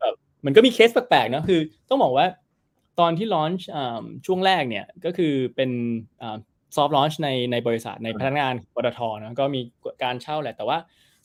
[0.00, 0.14] แบบ
[0.44, 2.26] มันก็มีเคสแปลกๆเนอะคือ ต้องบอกว่า
[3.00, 3.66] ตอนที่ launch
[4.26, 5.70] ช่วงแรกเนี่ยก็คือเป็น
[6.76, 9.60] soft launch ในในบริษัทในพนักงานปตทนะก็มี
[10.02, 10.78] การเช่าแหละแต่ว่า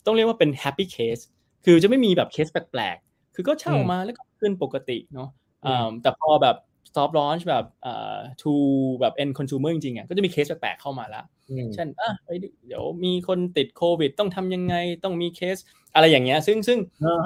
[0.06, 1.18] ต้องเรียกว่าเป็น happy case
[1.64, 5.28] คือจะไม่มีแบบเคสแปลกๆ คือก็เช่าอืมมาแล้วก็ขึ้นปกติเนาะ
[5.66, 6.56] อืมอ่าแต่พอแบบ
[6.96, 8.52] soft launch แบบอ่า to
[9.00, 14.74] แบบ end consumer จริงๆอะก็จะมีเคสแปลกๆเข้ามาแล้วอืมเช่นอะเอ้ยเดี๋ยวมีคนติดโควิด ต้องทำยังไง
[15.04, 15.56] ต้องมีเคส
[15.94, 16.78] อะไรอย่างเงี้ย ซึ่งซึ่ง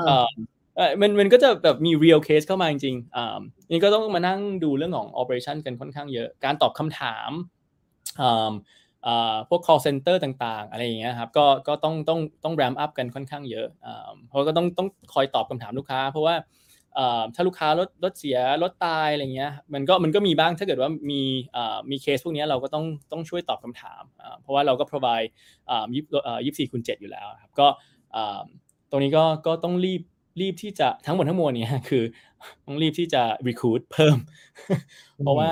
[0.07, 0.29] เอ่อ
[0.77, 3.41] เอ่อมันมันก็จะแบบมี real case เข้ามาจริงๆอ่า
[3.71, 7.31] นี่ก็ต้องมานั่งดูเรื่องของ operation กันค่อนข้างเยอะ การตอบคำถาม
[8.21, 8.53] อ่า
[9.07, 16.66] อ่าพวก call center ต่างๆ อะไรอย่างเงี้ยครับ ก็ก็ต้องต้องต้อง ramp up กันค่อนข้างเยอะอ่าเพราะก็ต้องต้องคอยตอบคำถามลูกค้า เพราะว่าอ่า
[17.35, 21.23] ถ้าลูกค้ารถรถเสียรถตายอะไรเงี้ยมันก็มันก็มีบ้างถ้าเกิดว่ามี
[21.57, 25.29] อ่ามีเคสพวกเนี้ยเราก็ต้องต้องช่วยตอบคำถามอ่าเพราะว่าเราก็ provide
[25.71, 26.03] อ่ายี่
[26.45, 27.67] ยี่สี่คูณเจ็ดอยู่แล้วครับก็
[28.17, 28.41] อ่า
[28.91, 30.03] ตรงนี้ก็ก็ต้องรีบ
[30.41, 32.05] รีบที่จะทั้งหมดทั้งมวลเนี่ยคือ
[32.67, 34.17] ต้องรีบที่จะ recruit เพิ่ม
[35.19, 35.51] เพราะว่า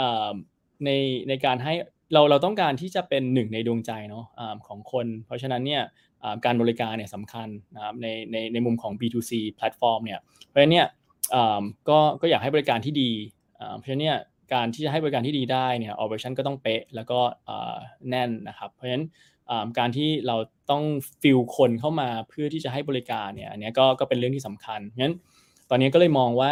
[0.00, 0.30] อ่า
[0.84, 0.90] ใน
[1.28, 1.74] ในการให้
[2.12, 6.11] เราเราต้องการที่จะเป็นหนึ่งในดวงใจเนาะอ่าของคน เพราะฉะนั้นเนี่ยอ่า
[6.44, 10.86] การบริการเนี่ยสำคัญนะครับในในในมุมของ B2C แพลตฟอร์มเนี่ยเพราะฉะนั้นเนี่ย
[11.34, 13.10] อ่าก็ก็อยากให้บริการที่ดี
[13.60, 14.18] อ่าเพราะฉะนั้นเนี่ย
[14.54, 17.74] การที่จะให้บริการที่ดีได้เนี่ย operation ก็ต้องเป๊ะแล้วก็อ่า
[18.08, 19.04] แน่นนะครับ เพราะฉะนั้น
[19.50, 20.36] อ่าการที่เรา
[20.70, 20.82] ต้อง
[21.22, 25.14] ฟิลคนเข้ามาเพื่อที่จะให้บริการเนี่ยอันนี้ก็ก็เป็นเรื่องที่สำคัญงั้น
[25.70, 26.50] ตอนนี้ก็เลยมองว่า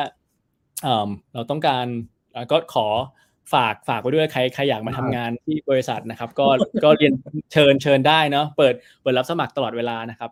[0.87, 1.87] อ่าเราต้องการ
[2.35, 2.87] อ่าก็ขอ
[3.53, 6.47] ฝากฝากไว้ด้วยใครใครอยากมาทำงานที่บริษัทนะครับ ก็
[6.85, 7.13] ก็เรียน
[7.53, 10.31] เชิญเชิญได้เนาะเปิดเปิดรับสมัครตลอดเวลานะครับ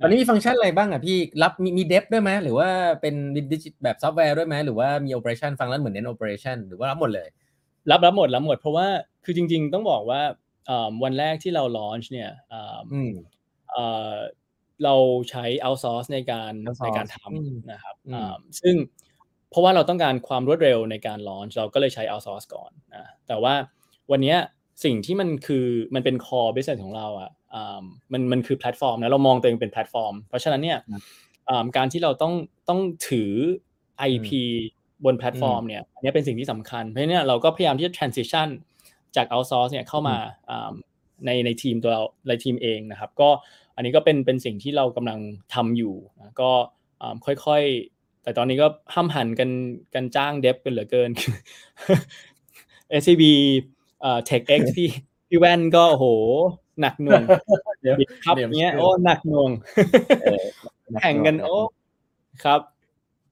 [0.00, 2.68] ตอนนี้มีฟังก์ชันอะไรบ้างอะพี่รับมีมี dev ด้วยไหมหรือว่า
[3.00, 3.14] เป็น
[3.52, 7.28] ดิจิตแบบซอฟต์แวร์ด้วยไหมหรือว่ามี operation ฟังแล้วเหมือนเน้น operation หรือว่ารับหมดเลย
[7.90, 8.86] รับรับหมดรับหมด เพราะว่า
[9.24, 10.20] คือจริง ๆ ต้องบอกว่า
[10.68, 13.12] อ่าวันแรกที่เรา launch เนี่ยอ่าอืม
[13.70, 14.14] เอ่อ
[14.84, 14.94] เรา
[15.30, 18.74] ใช้ outsource ในการ outsource ในการอืมทำนะครับอืมอ่าซึ่ง
[19.54, 23.54] เพราะว่าเราต้องการความรวดเร็วในการ launch เราก็เลยใช้ outsource ก่อนนะแต่ว่า
[24.10, 24.38] วันเนี้ย
[24.84, 27.82] สิ่งที่มันคือมันเป็น core business ของเราอะอ่า
[28.12, 30.78] มันมันคือแพลตฟอร์มนะเรามองตัวเองเป็นแพลตฟอร์ม เพราะฉะนั้นเนี่ย
[31.48, 32.34] อ่าการที่เราต้อง
[32.68, 33.30] ต้องถือ
[34.10, 34.28] IP
[35.04, 38.48] บนแพลตฟอร์มเนี่ยอันนี้เป็นสิ่งที่สำคัญ เพราะฉะนั้นเนี่ยเราก็พยายามที่จะ transition
[39.16, 40.16] จาก outsource เนี่ยเข้ามา
[40.50, 40.72] อ่า
[41.26, 43.30] ในในทีมตัวเราในทีมเองนะครับ ก็
[43.76, 45.20] อันนี้ก็เป็นเป็นสิ่งที่เรากำลัง
[45.54, 46.50] ทำอยู่นะก็
[47.00, 47.14] อ่า
[47.46, 47.93] ค่อยๆ
[48.24, 49.50] แต่ตอนนี้ก็ห้ำหั่นกัน
[49.94, 51.10] กันจ้างเดฟกันเหลือเกิน
[53.00, 53.22] SCB
[54.00, 54.88] เอ่อ TechX พี่
[55.28, 56.06] พี่แว่นก็โอ้โห
[56.80, 57.22] หนักหน่วง
[57.80, 59.50] เดี๋ยวบิดครับเดี๋ยวเนี้ยชื่อโอ้หนักหน่วง
[60.22, 60.44] เออ
[61.00, 61.56] แข่งกันโอ้
[62.44, 62.60] ครับ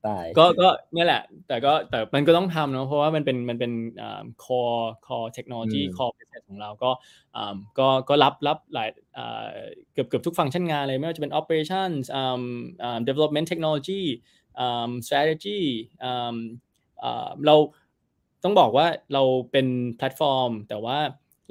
[0.06, 3.72] ตายก็ก็เนี่ยแหละ แต่ก็แต่มันก็ต้องทำเนาะเพราะว่ามันเป็นมันเป็น
[4.02, 6.90] อ่า core core technology อืม core business ของเราก็
[7.36, 9.44] อ่าก็ก็รับรับหลายอ่า
[9.92, 12.42] เกือบเกือบทุกฟังก์ชันงานเลย ไม่ว่าจะเป็น operations อ่า
[12.84, 14.41] อ่า development technology อ่า
[15.06, 15.60] strategy
[16.04, 16.36] อ่า
[17.02, 17.54] อ่าเรา
[18.44, 19.22] ต้องบอกว่าเรา
[19.52, 20.98] เป็นแพลตฟอร์ม แต่ว่า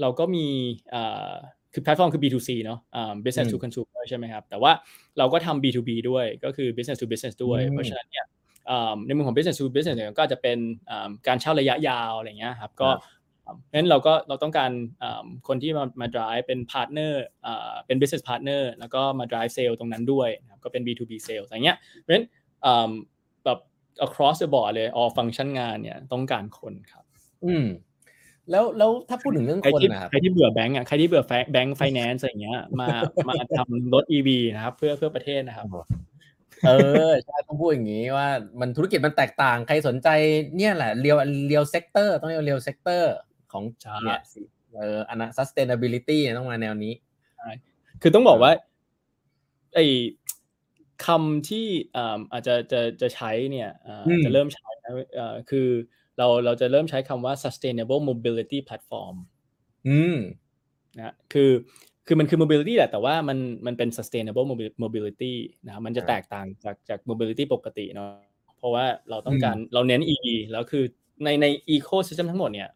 [0.02, 0.48] เราก็มี
[0.94, 1.32] อ่า
[1.74, 4.72] คือแพลตฟอร์มคือ B2C เนาะอ่า business to consumer ใช่ไหมครับ แต่ว่า
[5.18, 8.26] เราก็ทำ B2B ด้วย ก็คือ business to business ด้วยอืมเพราะฉะนั้นเนี่ย
[8.70, 10.58] อ่าในมุมของ business to business เนี่ยก็อาจจะเป็น
[10.90, 12.90] อ่าการเช่าระยะยาวอะไรเงี้ยครับ ก็
[13.46, 14.72] ครับเพราะฉะนั้นเราก็เราต้องการ
[15.04, 17.12] อ่าคนที่มามา drive เป็น partner
[17.46, 22.41] อ่าเป็น business partner แล้วก็มา drive sale ตรงนั้นด้วยนะครับก็เป็น B2B sales อะไรเงี้ย เพราะฉะนั้นอ่า
[23.46, 23.60] แบบ
[24.06, 27.04] across the board เลย all function งานเนี่ยต้องการคนครับ
[27.46, 27.66] อืม
[28.52, 32.88] แล้วแล้วถ้าพูดถึงเรื่องใครคนที่นะครับใครที่เบื่อแบงก์อะใครที่เบื่อแบงก์ไฟแนนซ์อะไรเงี้ย มา
[33.28, 35.68] มาทำรถ EV นะครับ เพื่อเพื่อประเทศนะครับ
[36.68, 36.72] เอ
[37.10, 38.28] อใช่ต้องพูดอย่างนี้ว่า
[38.60, 40.08] มันธุรกิจมันแตกต่าง ใครสนใจ
[40.58, 43.14] เนี่ยแหละ real real sector ต้องเรียก real sector
[43.52, 44.42] ของใช่เนี่ยสิ
[44.76, 46.94] เอออันนั้น sustainability เนี่ยต้องมาแนวนี้
[48.02, 48.52] คือต้องบอกว่า
[49.74, 49.86] ไอ้
[51.06, 55.68] คำที่อ่าอาจจะจะจะใช้เนี่ยอ่าอืมจะเริ่มใช้นะเอ่อคือ
[56.18, 59.16] เราเราจะเริ่มใช้คำว่า sustainable mobility platform
[59.88, 60.18] อืม
[60.98, 61.52] นะฮะคือ
[62.08, 65.34] คือมันคือ mobility แหละแต่ว่ามันมันเป็น sustainable mobi- mobility
[65.66, 68.08] นะครับมันจะครับแตกต่างจากจาก mobility ปกติเนาะ
[68.58, 70.84] เพราะว่าเราต้องการอืมเราเน้น EV แล้วคือ
[71.24, 71.46] ในใน
[71.76, 72.70] ecosystem ทั้งหมดเนี่ย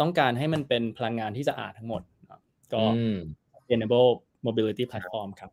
[0.00, 2.40] ต้องการให้มันเป็นพลังงานที่สะอาดทั้งหมดเนาะ
[2.72, 3.16] ก็อืม
[3.52, 4.08] sustainable
[4.46, 5.50] mobility platform ครับ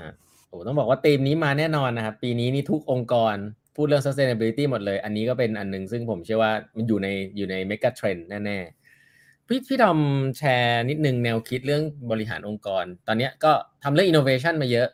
[0.00, 0.12] ฮะ
[0.48, 3.36] โอ้ต้องบอกว่าธีมนี้มาแน่นอนนะครับ ปีนี้นี่ทุกองค์กร
[3.76, 9.98] พูดเรื่อง sustainability หมดเลย อันนี้ก็เป็นอันหนึ่งซึ่งผมเชื่อว่ามันอยู่ในอยู่ใน mega trend แน่ๆ พี่พี่ทอม
[10.38, 14.88] แชร์นิดนึงแนวคิดเรื่องบริหารองค์กร ตอนนี้ก็ทำเรื่อง innovation มาเยอะ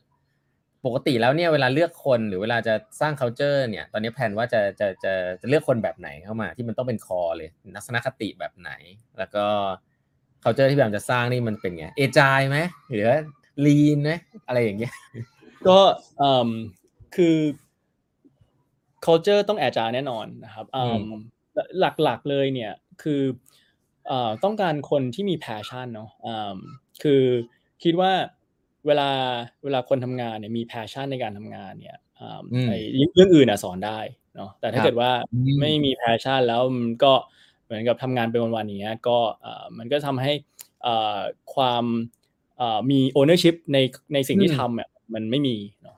[0.87, 8.71] ปกติแล้วเนี่ยเวลาเลือกคนหรือเวลาจะสร้าง culture เนี่ย ตอนนี้แผนว่าจะจะจะจะเลือกคนแบบไหนเข้ามา ที่มันต้องเป็นคอเลยลักษณะคติแบบไหน
[9.19, 9.45] แล้วก็
[10.43, 12.57] culture ที่พยายามจะสร้างนี่มันเป็นไงเอจายไหม
[12.93, 13.11] หรือ
[13.67, 14.11] ลีนไหม
[14.49, 14.93] อะไรอย่างเงี้ย
[15.69, 15.81] ก็
[16.19, 16.49] เอ่ม
[17.17, 17.37] คือ
[19.05, 21.05] culture ต้องแอจาแน่นอนนะครับอืม
[21.81, 23.23] หลักๆเลยเนี่ยคือ
[24.09, 26.57] เอ่อต้องการคนที่มี passion เนาะอืม
[27.03, 27.23] คือ
[27.83, 28.13] คิดว่า
[28.87, 29.11] เวลา
[29.65, 32.79] เวลาคนทำงานเนี่ยมี passion ในการทำงานเนี่ยอืมอืมไอ้
[33.15, 33.99] เรื่องอื่นอะสอนได้
[34.37, 37.13] เนาะแต่ถ้าครับเกิดว่าอืมไม่มี passion แล้วมันก็
[37.65, 40.33] เหมือนกับทำงานเป็นวันๆอย่างเงี้ยก็เอ่อมันก็ทำให้
[40.83, 41.19] เอ่อ
[41.55, 41.85] ความ
[42.59, 43.79] เอ่อมี ownership ใน
[44.15, 45.97] ในสิ่งที่อืมทำอะ มันไม่มีเนาะ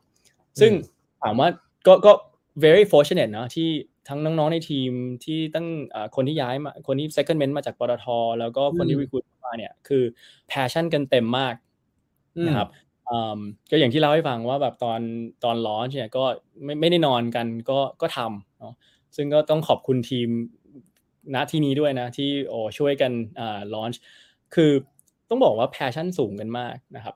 [0.61, 0.78] ซึ่งอืม
[1.22, 1.48] ถามว่า
[1.86, 2.12] ก็ก็
[2.64, 3.68] very fortunate เนอะที่
[4.09, 4.90] ทั้งน้องๆในทีม
[5.24, 8.07] ที่ตั้งอ่าคนที่ย้ายมาคนที่ secondment มาจากปตท
[8.40, 10.02] แล้วก็คนที่อืม recruit มาเนี่ยคือ
[10.50, 11.54] passion กันเต็มมาก
[12.36, 12.68] อืมนะครับ
[13.11, 13.38] อืม
[13.70, 15.00] ก็อย่างที่เล่าให้ฟังว่าแบบตอน
[15.44, 16.24] ตอน launch เนี่ยก็
[16.64, 18.74] ไม่ไม่ได้นอนกันก็ก็ทำเนาะ
[19.16, 20.28] ซึ่งก็ต้องขอบคุณทีม
[21.34, 23.96] ณที่นี้ด้วยนะที่โอ้ช่วยกันอ่า launch
[24.54, 24.70] คือ
[25.28, 27.14] ต้องบอกว่า passion สูงกันมากนะครับ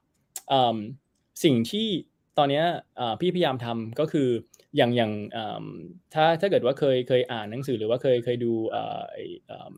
[0.52, 0.76] อืม
[1.44, 1.88] สิ่งที่
[2.38, 2.64] ตอนเนี้ย
[3.00, 4.28] อ่าพี่พยายามทำก็คือ
[4.76, 5.64] อย่างอย่างอืม
[6.14, 9.72] ถ้าถ้าเกิดว่าเคยเคยอ่านหนังสือหรือว่าเคยเคยดูเอ่อไอ้อืม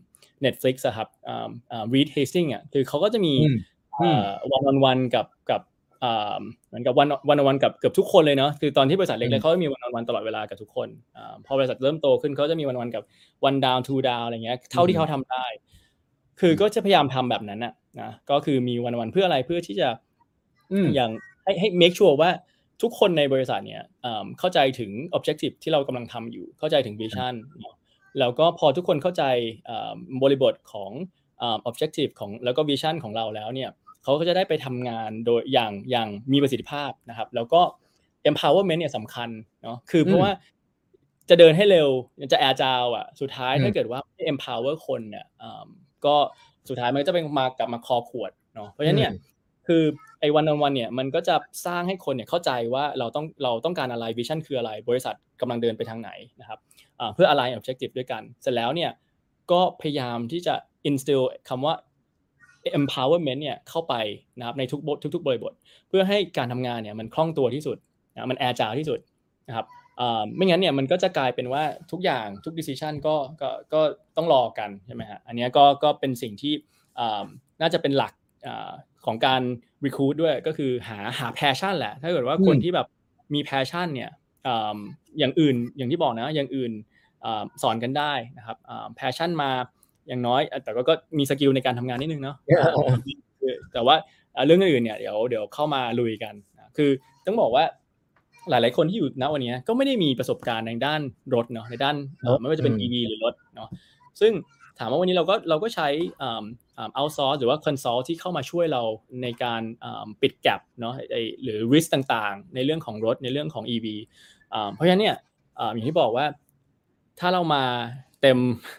[0.45, 3.57] Netflix อะครับอ่าอ่า Reed Hastings อะคือเขาก็จะมีอืม
[4.01, 4.19] อืม
[4.53, 5.63] วันวันวันกับกับ
[6.05, 13.03] อ่าเหมือนกับวันวันวันกับเกือบทุกคนเลยเนาะคือตอนที่บริษัทเล็อืกๆมเขาจะมีวันวันตลอดเวลากับทุกคนอ่าพอบริษัทเริ่มโตขึ้นเขาจะมีวันวันกับ
[13.45, 15.45] วันดาวทูดาวอะไรเงี้ยเท่าที่เขาทำได้
[16.41, 19.89] คือก็จะพยายามทำแบบนั้นนะนะก็คือมีวันวันเพื่ออะไรเพื่อที่จะ
[20.73, 21.11] อืมอย่าง
[21.45, 22.31] ให้ให้ make sure ว่า
[22.83, 27.75] ทุกคนในบริษัทเนี่ยอ่าเข้าใจถึง objective ที่เรากำลังทำอยู่ เข้าใจถึง vision เนอะ
[28.19, 29.25] แล้วก็พอทุกคนเข้าใจ
[29.69, 30.91] อ่าบริบทของ
[31.43, 33.71] อ่า objective ของแล้วก็ vision ของเราแล้วเนี่ย
[34.03, 37.61] เขาก็จะได้ไปทำงานโดยอย่างอย่างมีประสิทธิภาพนะครับ แล้วก็
[38.31, 39.31] empowerment เนี่ยสำคัญ
[39.63, 40.31] เนาะคือเพอืราะมว่า
[41.31, 41.89] จะเดินให้เร็ว
[42.33, 45.67] จะ agile อะสุดท้ายอืมถ้าเกิดว่าไม่ empower คนเนี่ยอ่า
[46.07, 46.17] ก็
[46.69, 49.13] สุดท้ายมันก็จะเป็นมากลับมาคอขวดเนาะเพราะฉะนั้นเนี่ย
[49.67, 49.83] คือ
[50.21, 51.37] ไอ้วันวันเนี่ยมันก็จะ
[51.67, 56.11] สร้างให้คนเนี่ยเข้าใจว่าเราต้องเราต้องการอะไรวิชั่นคืออะไร บริษัทกำลังเดินไปทางไหน
[56.41, 56.59] นะครับ
[57.15, 58.91] เพื่อ align objective ด้วยกัน เสร็จแล้วเนี่ย
[59.53, 60.55] ก็พยายามที่จะ
[60.89, 61.75] instill คำว่า
[62.81, 63.95] empowerment เนี่ยเข้าไป
[64.39, 65.53] นะครับในทุกบททุก ๆ บริบท
[65.89, 67.77] เพื่อให้การทำงานเนี่ยมันคล่องตัวที่สุด
[68.15, 69.01] นะมัน agile ที่สุด
[69.49, 69.67] นะครับ
[70.37, 73.81] ไม่งั้นเนี่ยมันก็จะกลายเป็นว่าทุกอย่างทุก decision ก็ก็ก็
[74.17, 76.55] ต้องรอกันใช่ไหมฮะอันนี้ก็ก็เป็นสิ่งที่
[77.61, 78.13] น่าจะเป็นหลัก
[79.07, 79.43] ของการ
[79.85, 82.87] recruit ด้วยก็คือหาหา passion แหละ ถ้าเกิดว่าคนอืมที่แบบ
[83.35, 84.11] มี passion เนี่ย
[84.47, 84.79] อ่า
[85.19, 86.73] อย่างอื่นอย่างที่บอกนะอย่างอื่น
[87.25, 89.51] อ่าสอนกันได้นะครับอ่า passion มา
[90.09, 92.73] อย่างน้อย แต่ก็ก็มีสกิลในการทำงานนิดนึงเนาะอ่า
[93.41, 93.97] คือแต่ว่า
[94.37, 96.91] อ่าเรื่องอื่นเนี่ยเดี๋ยวเดี๋ยวเข้ามาลุยกันนะคือ
[97.27, 97.65] ต้องบอกว่า
[98.51, 101.01] หลาย ๆ คนที่อยู่ณวันนี้ก็ไม่ได้มีประสบการณ์ในด้าน
[101.35, 103.69] รถเนาะในด้านเอ่อไม่ว่าจะเป็นอืม EV หรือรถเนาะ
[104.21, 104.33] ซึ่ง
[104.79, 105.89] ถามว่าวันนี้เราก็เราก็ใช้
[106.83, 108.83] อ่าอ่า outsource หรือว่า consult ที่เข้ามาช่วยเรา
[109.23, 109.63] ในการ
[110.21, 110.95] ปิดแกลบเนาะ
[111.43, 113.87] หรือ risk ต่างๆ ในเรื่องของรถในเรื่องของ EV
[114.75, 115.17] เพราะฉะนั้นเนี่ย
[115.73, 116.27] อย่างที่บอกว่า
[117.21, 117.65] ถ้าเรามา
[118.23, 118.39] เต็ม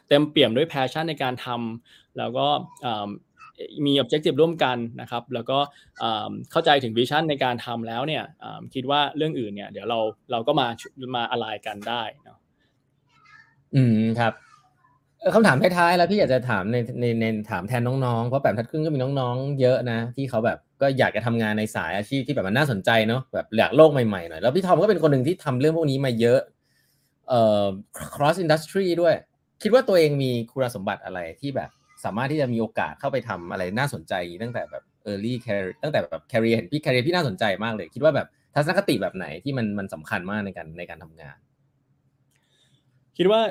[0.09, 2.47] เต็มเปี่ยมด้วย passion ในการทำแล้วก็
[3.85, 5.57] มี objective ร่วมกันนะครับ แล้วก็
[6.51, 8.23] เข้าใจถึง vision ในการทำแล้วเนี่ย
[8.73, 9.99] คิดว่าเรื่องอื่นเนี่ย เดี๋ยวเรา
[10.31, 10.67] เราก็มา
[11.15, 12.37] มาอะไรกันได้เนาะ
[13.75, 14.33] อืมครับ
[15.31, 26.39] คำถามท้ายๆแล้วพี่อยากจะถามในในในถามแทนน้องๆ เพราะแบบทัดครึ่งก็มีน้องๆ เยอะนะ ที่เขาแบบก็อยากจะทำงานในสายอาชีพที่แบบมันน่าสนใจเนาะแบบอยากโลกใหม่ๆหน่อยแล้วพี่ทอมก็เป็นคนหนึ่งที่ทำเรื่องพวกนี้มาเยอะ
[27.29, 27.65] เอ่อ
[28.15, 29.15] cross industry ด้วย
[29.61, 31.69] คิดว่าตัวเองมีคุณสมบัติอะไรที่แบบ
[32.03, 34.13] สามารถที่จะมีโอกาสเข้าไปทำอะไรน่าสนใจ
[34.43, 41.37] ตั้งแต่แบบ early career ตั้งแต่แบบ career เห็นพี่ career พี่น่าสนใจมากเลย คิดว่าแบบทัศนคติแบบไหนที่มันมันสำคัญมากในการในการทำงาน
[43.17, 43.41] คิดว่า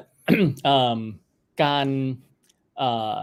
[0.65, 1.01] เอิ่ม
[1.63, 1.87] การ
[2.79, 2.91] เอ่
[3.21, 3.23] อ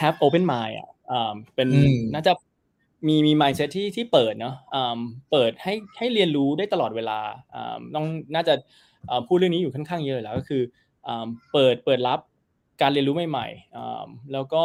[0.00, 2.32] have open mind อะอ่าเป็นอืมน่าจะ
[3.06, 4.98] มีมี mindset ที่ที่เปิดเนาะอ่า
[5.30, 7.20] เปิดให้ให้เรียนรู้ได้ตลอดเวลา
[7.54, 8.54] อ่าต้องน่าจะ
[9.10, 10.62] อ่าพูดเรื่องนี้อยู่ค่อนข้างเยอะแล้วก็คือ
[11.06, 12.20] อ่าเปิดเปิดรับ
[12.80, 14.62] การเรียนรู้ใหม่ๆอ่าแล้วก็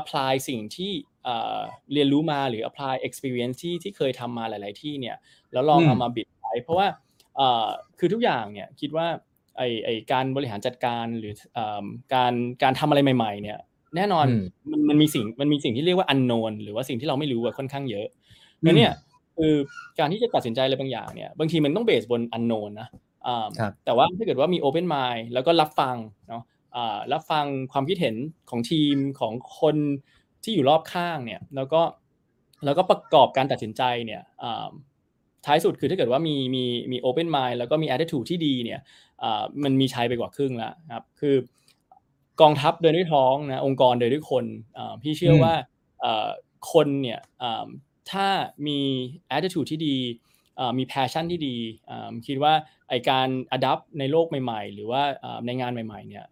[0.00, 0.92] apply สิ่งที่
[1.26, 1.58] อ่า
[1.92, 5.16] เรียนรู้มาหรือ apply experience ที่ที่เคยทำมาหลาย ๆ ที่เนี่ย
[5.52, 6.86] แล้วลองอืมเอามาบิดใช้เพราะว่า
[7.36, 7.66] เอ่อ
[7.98, 9.06] คือทุกอย่างเนี่ยคิดว่า
[9.56, 11.84] ไอไอการบริหารจัดการหรือเอ่อ
[12.14, 12.32] การ
[12.62, 13.58] การทำอะไรใหม่ ๆ เนี่ย
[13.96, 18.06] แน่นอนอืมมันมันมีสิ่งมันมีสิ่งที่เรียกว่า unknown หรือว่าสิ่งที่เราไม่รู้อะค่อนข้างเยอะ
[18.62, 18.92] อืมแล้วเนี่ย
[19.36, 19.54] คคือ
[19.98, 22.88] การที่จะตัดสินใจอะไรบางอย่างเนี่ยบางทีมันต้องเบสบนอันโนนนะ
[23.26, 25.96] อ่าครับแต่ว่าถ้าเกิดว่ามี Open Mind แล้วก็รับฟัง
[26.28, 26.42] เนาะ
[26.76, 28.16] อ่ารับฟังความคิดเห็น
[28.50, 29.76] ของทีมของคน
[30.42, 31.82] ที่อยู่รอบข้างเนี่ยแล้วก็
[32.64, 34.68] แล้วก็ประกอบการตัดสินใจเนี่ยอ่า
[35.46, 38.80] ท้ายสุดคือถ้าเกิดว่ามีมีมี Open Mind แล้วก็มี attitude ที่ดีเนี่ย
[39.22, 41.36] อ่ามันมีชัยไปกว่าครึ่งแล้วครับ คือ
[42.40, 44.44] กองทัพเดินด้วยท้องนะองค์กรเดินด้วยคน
[44.78, 45.54] อ่าพี่เชื่ออืมว่า
[46.04, 46.28] อ่า
[46.72, 47.66] คนเนี่ยอ่า
[48.10, 48.26] ถ้า
[48.66, 48.78] มี
[49.36, 49.96] attitude ที่ดี
[50.58, 51.56] อ่ามี passion ที่ดี
[51.90, 52.52] อ่าคิดว่า
[52.88, 56.24] ไอการ adapt ในโลกใหม่ ๆ หรือว่าอ่าในงานใหม่ๆเนี่ย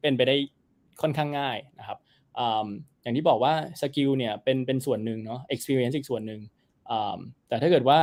[0.00, 0.36] เป็นไปได้
[1.00, 1.98] ค่อนข้างง่ายนะครับ
[2.38, 2.68] อ่า
[3.02, 6.40] อย่างที่บอกว่า skill เนี่ยเป็นเป็นส่วนหนึ่งเนาะ experience อีกส่วนหนึ่ง
[6.90, 7.98] อ่าแต่ถ้าเกิดว่า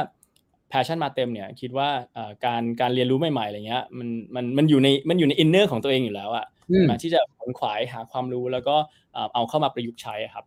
[0.72, 8.76] passion มาเต็มเนี่ยคิดว่าอ่าการการเรียนรู้ใหม่ๆอะไรเงี้ยมันมันมันอยู่ในมันอยู่ใน inner ของตัวเองอยู่แล้วอะอืมมาที่จะขวนขวายหาความรู้แล้วก็
[9.16, 10.46] อ่าเอาเข้ามาประยุกต์ใช้อะครับ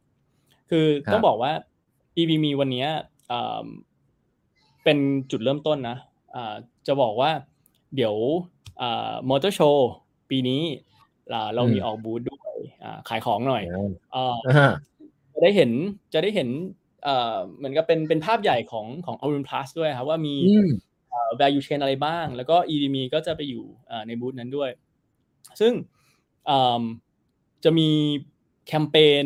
[0.71, 1.53] คือครับต้องบอกว่า
[2.17, 2.89] EVM วันเนี้ย
[3.31, 3.67] อ่า
[4.85, 4.99] เป็น
[5.31, 5.97] จุดเริ่มต้นนะ
[6.35, 6.55] อ่า
[6.87, 7.31] จะบอกว่า
[7.97, 8.15] เดี๋ยว
[9.29, 9.91] มอเตอร์โชว์
[10.31, 10.63] ปีนี้
[11.33, 13.63] อ่าเรามีออกบูธด้วยอ่าขายของหน่อย
[14.15, 14.73] อ่าอ่า
[15.33, 15.71] จะได้เห็น
[16.13, 16.49] จะได้เห็น
[17.05, 20.71] เอ่อเหมือนกับเป็นเป็นภาพใหญ่ของของ Aurum Plus ด้วยครับว่ามีอืม
[21.11, 24.71] เอ่อ value chain อะไรบ้าง แล้วก็ EVM ก็จะไปอยู่เอ่อในบูธนั้นด้วย
[25.61, 25.73] ซึ่ง
[26.47, 26.83] เอิ่ม
[27.65, 27.91] จะมี
[28.67, 29.25] แคมเปญ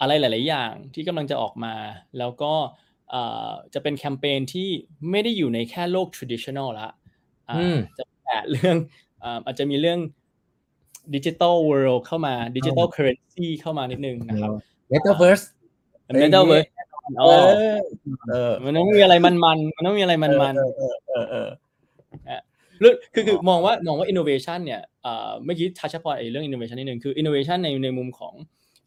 [0.00, 1.74] อะไรหลาย ๆ อย่างที่กำลังจะออกมา
[2.18, 2.52] แล้วก็
[3.10, 4.68] เอ่อจะเป็นแคมเปญที่
[5.10, 6.88] ไม่ได้อยู่ในแค่โลก traditional ละ
[7.48, 8.76] อ่าอืมจะแตะเรื่อง
[9.20, 10.00] เอ่ออาจจะมีเรื่อง
[11.14, 14.50] ดิจิ t a ลเวิลด์เข้ามาดิจิ t a ลเคอร์เรนซีเข้ามานิดนึงนะครับ
[14.92, 15.44] Metaverse
[16.20, 16.66] Metaverse
[17.18, 17.48] เออ
[18.30, 28.34] เออ มันต้องมีอะไรมันมันๆมันต้องมีอะไรมันมันเออเออเออๆเรื่องคือคือมองว่ามองว่า innovation เนี่ยเอ่อเมื่อกี้ touch พอไอ้เรื่อง innovation นิดนึงคือ innovation ในในมุมของ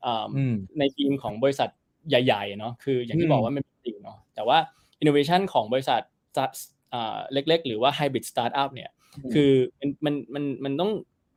[0.06, 1.70] อ่าอืมในทีมของบริษัท
[2.10, 4.58] ใหญ่ๆเนาะคืออย่างอืที่มบอกว่ามันเป็นจริงเนาะแต่ว่า
[5.02, 6.02] innovation ของบริษัท
[6.38, 6.46] จะ
[6.94, 8.90] อ่าเล็ก ๆ หรือว่า hybrid startup เนี่ย
[9.34, 10.92] คือมันมันมันมันต้อง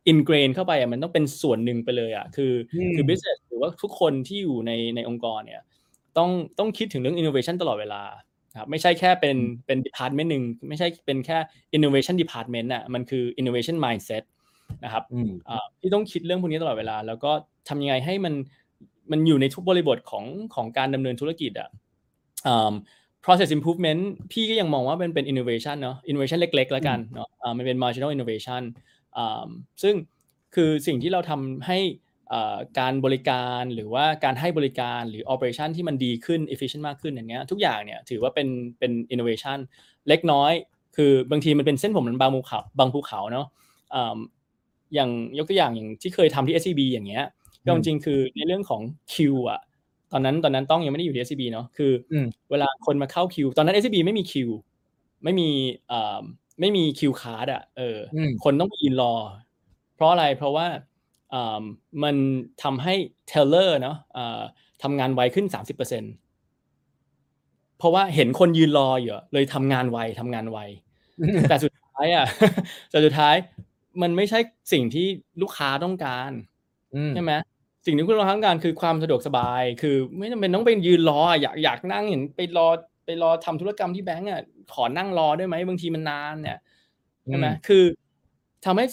[0.09, 5.63] อินเกรนเข้าไปอะมันต้องเป็นส่วนหนึ่งไปเลยอะคืออมคือ business หรือว่าทุกคนที่อยู่ในในองค์กรเนี่ย
[6.19, 8.03] ต้องต้องคิดถึงเรื่อง innovation ตลอดเวลา
[8.59, 9.37] ครับไม่ใช่แค่เป็น
[9.67, 11.39] เป็น department หนึ่งไม่ใช่เป็นแค่
[11.77, 14.23] innovation department อะมันคือ innovation mindset
[14.85, 17.31] นะครับอืมอ่าที่ต้องคิดเรื่องพวกนี้ตลอดเวลา แล้วก็
[17.69, 18.35] ทำยังไงให้มัน
[19.11, 21.69] มันอยู่ในทุกบริบทของของการดำเนินธุรกิจอะ
[22.47, 22.73] อ่า
[23.25, 24.03] process improvement
[24.33, 28.63] พี่ก็ยังมองว่ามันเป็น innovation เนาะ innovation เล็กๆ แล้วกันเนาะอ่ามันเป็น marginal innovation
[29.17, 29.47] อ่า
[29.83, 29.95] ซึ่ง
[30.55, 32.10] คือสิ่งที่เราทำให้อ่า
[32.79, 39.59] การบริการหรือว่าการให้บริการหรือ operation ที่มันดีขึ้น efficient มากขึ้นอย่างเงี้ยทุกอย่างเนี่ยถือว่าเป็นเป็น innovation
[40.09, 40.53] เล็กน้อย
[40.97, 43.47] คือบางทีมันเป็นเส้นผมมันบังภูเขาบังภูเขาเนาะ
[43.95, 44.19] อ่า
[44.95, 47.25] อย่างยกตัวอย่างอย่างที่เคยทำที่ SCB อย่างเงี้ย
[47.67, 49.61] ก็จริงๆคือในเรื่องของคิวอะ
[50.13, 54.51] ตอนนั้นตอนนั้นต้องยังไม่ได้อยู่ที่ SCB เนาะคืออมเวลาคนมาเข้าคิว ตอนนั้น SCB ไม่มีคิว
[55.25, 55.49] ไม่มี
[55.91, 56.21] อ่า
[56.61, 59.15] ไม่มี queue card อะเอออมคนต้องไปยืนรอ
[59.95, 60.81] เพราะอะไรเพราะว่าอ่า
[62.03, 62.17] มัน
[62.63, 62.95] ทำให้
[63.29, 64.41] teller เนาะอ่า
[64.83, 66.15] ทำงานไวขึ้น 30%
[67.79, 70.59] เพราะว่าเห็นคนยืนรออยู่อะเลยทำงานไวทำงานไว
[71.49, 72.27] แต่สุดท้ายอะ
[72.91, 73.35] แต่สุดท้าย
[74.03, 74.39] มันไม่ใช่
[74.73, 75.07] สิ่งที่
[75.43, 76.31] ลูกค้าต้องการ
[76.95, 77.33] อืมใช่ไหม
[77.87, 82.69] สิ่งที่คุณเราต้องการคือความสะดวกสบาย คือไม่จำเป็นต้องไปยืนรออยากอยากนั่งเห็นไปรอ
[83.05, 84.43] ไปรอทำธุรกรรมที่แบงก์อะ
[84.75, 86.59] ขอนั่งรอได้ไหมบางทีมันนานเนี่ย
[87.27, 87.85] ใช่ไหมอืมคือ
[88.65, 88.85] ทำให้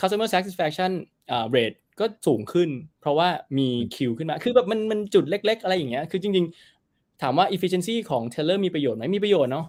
[0.00, 0.90] customer satisfaction
[1.30, 2.68] อ่า rate ก็สูงขึ้น
[3.00, 3.28] เพราะว่า
[3.58, 6.46] มีคิวขึ้นมา คือแบบมันมันจุดเล็ก ๆ อะไรอย่างเงี้ย คือจริง
[6.84, 9.66] ๆ ถามว่า efficiency ของ teller มีประโยชน์ไหมมีประโยชน์เนาะ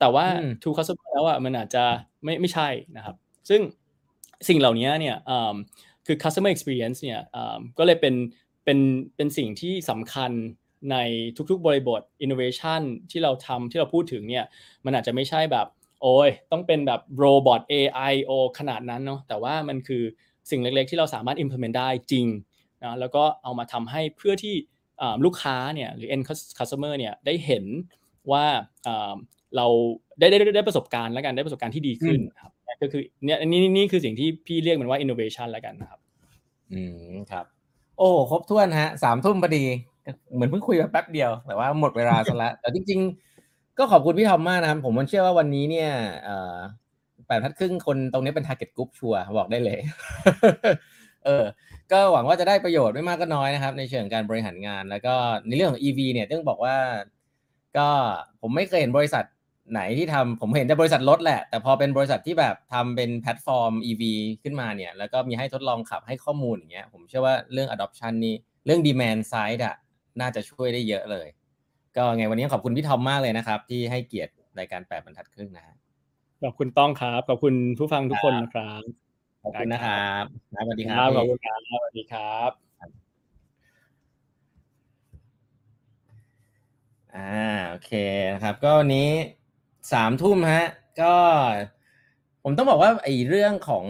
[0.00, 1.84] แต่ว่าอืม to customer แล้วอะมันอาจจะ
[2.24, 3.16] ไม่ไม่ใช่นะครับ
[3.48, 3.60] ซึ่ง
[4.48, 5.56] สิ่งเหล่านี้เนี่ยอ่า
[6.06, 8.14] คือ customer experience เนี่ยอ่าก็เลยเป็น
[8.64, 8.78] เป็น
[9.16, 10.32] เป็นสิ่งที่สำคัญ
[10.90, 10.96] ใน
[11.50, 14.44] ทุกๆ บริบท innovation ที่เราทำที่เราพูดถึงเนี่ย
[14.84, 15.66] มันอาจจะไม่ใช่แบบ
[16.02, 20.02] โอ้ยต้องเป็นแบบโรบอท AI โอขนาดนั้นเนาะแต่ว่ามันคือ
[20.50, 22.26] สิ่งเล็กๆ ที่เราสามารถ implement ได้จริง
[22.82, 24.54] นะแล้วก็เอามาทำให้เพื่อที่
[25.00, 26.24] อ่าลูกค้าเนี่ยหรือ end
[26.58, 27.64] customer เนี่ยได้เห็น
[28.30, 28.44] ว่า
[28.86, 29.14] อ่า
[29.56, 29.66] เรา
[30.18, 36.00] ได้ได้ได้ได้ประสบการณ์แล้วกันได้ประสบการณ์ที่ดีขึ้นครับก็คือเนี่ยนี่นี่นี่คือสิ่งที่พี่เรียกมันว่า innovation แล้วกันนะครับ
[36.72, 36.80] อื
[37.12, 37.44] มครับ
[37.98, 39.64] โอ้ครบถ้วนฮะสามทุ่มพอดี
[40.34, 43.00] เหมือนเพิ่งคุยมาแป๊บเดียว แต่ว่าหมดเวลาซะแล้วแต่จริง
[43.38, 45.90] ๆ ก็ขอบคุณพี่ทอมมากนะครับ ผมมันเชื่อว่าวันนี้เนี่ย
[46.24, 46.81] เอ่อแป
[47.36, 49.78] ดพันครึ่งคนตรงนี้เป็น target group ชัวร์บอกได้เลย
[51.24, 51.44] เออ
[51.92, 55.14] ก็หวังว่าจะได้ประโยชน์ไม่มากก็น้อยนะครับ ในเชิงการบริหารงาน แล้วก็
[55.46, 56.76] ในเรื่องของ EV เนี่ยต้องบอกว่า
[57.76, 57.88] ก็
[58.40, 59.24] ผมไม่เคยเห็นบริษัท
[59.72, 64.02] ไหนที่ทำผมเห็นแต่บริษัทรถแหละ แต่พอเป็นบริษัทที่แบบทำเป็นแพลตฟอร์ม EV
[64.42, 68.34] ขึ้นมาเนี่ย แล้วก็มีให้ทดลองขับให้ข้อมูลอย่างเงี้ย ผมเชื่อว่าเรื่อง adoption นี่
[68.66, 69.76] เรื่อง demand side อะ
[70.20, 71.28] น่าจะช่วยได้เยอะเลย
[71.96, 75.76] ก็ไงวันนี้ขอบคุณพี่ทอมมากเลยนะครับ ที่ให้เกียรติรายการแปดบรรทัดครึ่งนะฮะ
[76.42, 78.82] ขอบคุณต้องครับ ขอบคุณผู้ฟังทุกคนนะครับ
[79.42, 80.24] ขอบคุณนะครับ
[80.54, 82.50] สวัสดีครับขอบคุณครับสวัสดีครับ
[87.16, 87.92] อ่าโอเค
[88.34, 89.08] นะครับ ก็วันนี้
[89.92, 90.66] สามทุ่มฮะ
[91.00, 91.14] ก็
[92.44, 93.86] ผมต้องบอกว่าไอ้เรื่องของ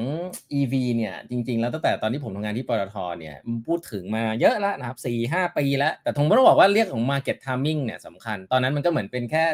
[0.59, 9.45] EV เนี่ยจริง ๆ แล้วตั้งแต่ตอนที่ผมทำงานที่ปตทเนี่ยมันพูดถึงมาเยอะแล้วนะครับสี่ห้าปีแล้ว แต่ผมต้องบอกว่าเรื่องของ market timing เนี่ยสำคัญ ตอนนั้นมันก็เหมือนเป็นแค่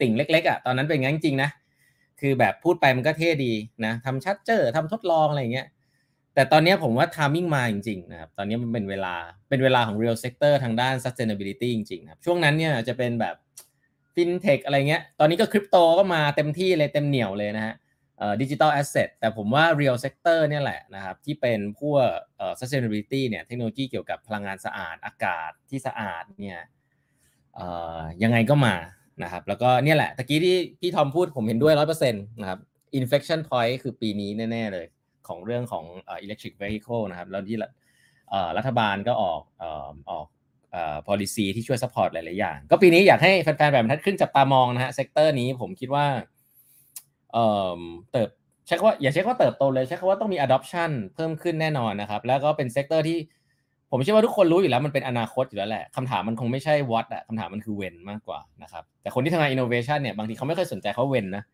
[0.00, 1.50] ติ่งเล็กๆอะตอนนั้นเป็นงั้นจริงๆนะ
[2.20, 3.52] คือแบบพูดไปมันก็เท่ดี
[3.84, 5.66] นะทำชัดเจอทำทดลองอะไรเงี้ย
[6.34, 9.14] แต่ตอนนี้ผมว่า timing มาจริงๆนะครับตอนนี้มันเป็นเวลา
[9.48, 13.36] เป็นเวลาของ real sector ทางด้าน sustainability จริงๆครับช่วงนั้นเนี่ยจะเป็นแบบ
[14.14, 17.74] fintech อะไรเงี้ยตอนนี้ก็คริปโตก็มาเต็มที่เลยเต็มเหนียวเลยนะฮะ
[18.18, 26.60] เอ่อ digital asset แต่ผมว่า real sector เนี่ยแหละนะครับที่เป็นพวกเอ่อ sustainability เนี่ยเทคโนโลยีเกี่ยวกับพลังงานสะอาดอากาศที่สะอาดเนี่ย
[27.54, 27.66] เอ่
[27.98, 28.74] อยังไงก็มา
[29.22, 32.58] นะครับแล้วก็เนี่ยแหละตะกี้ที่พี่ทอมพูดผมเห็นด้วยร้อยเปอร์เซ็นต์นะครับ
[32.98, 34.86] inflection point คือปีนี้แน่ ๆ เลย
[35.28, 37.58] ของเรื่องของเอ่อ electric vehicle นะครับแล้วที่
[38.56, 40.26] รัฐบาลก็ออกเอ่อออก
[40.70, 46.06] เอ่อ policy ที่ช่วย support หลาย ๆ อย่าง ก็ปีนี้อยากให้แฟน ๆ แบบทัดครึ่งจับตามองนะฮะ sector นี้ผมคิดว่า
[47.32, 47.46] เอ่
[47.78, 47.80] อ
[48.12, 48.28] เติบ
[48.66, 53.18] ใช้คำว่าอย่าใช้คำว่าเติบโตเลยใช้คำว่าต้องมี adoption เพิ่มขึ้นแน่นอนนะครับ แล้วก็เป็น sector ที่
[53.96, 61.44] ผมเชื่อว่าทุกคนรู้อยู่แล้วมันเป็นอนาคตอยู่แล้วแหละคำถามมันคงไม่ใช่ what อะคำถามมันคือ when มากกว่านะครับแต่คนที่ทำงาน innovation เนี่ยบางทีเขาไม่ค่อยสนใจเขา when นะ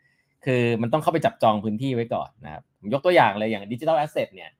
[0.44, 4.50] คือมันต้องเข้าไปจับจองพื้นที่ไว้ก่อนนะครับผมยกตัวอย่างเลยอย่างดิจิทัลแอสเซทเนี่ย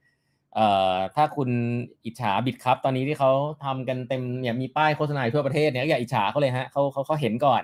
[0.55, 1.49] เอ่อถ้าคุณ
[2.05, 3.31] อิจฉาบิตครับตอนนี้ที่เขา
[3.65, 7.63] ทำกันเต็มเนี่ยมีป้ายโฆษณาทั่วประเทศเนี่ยก็อย่าอิจฉาเขาเลยฮะเขาเขาเขาเห็นก่อน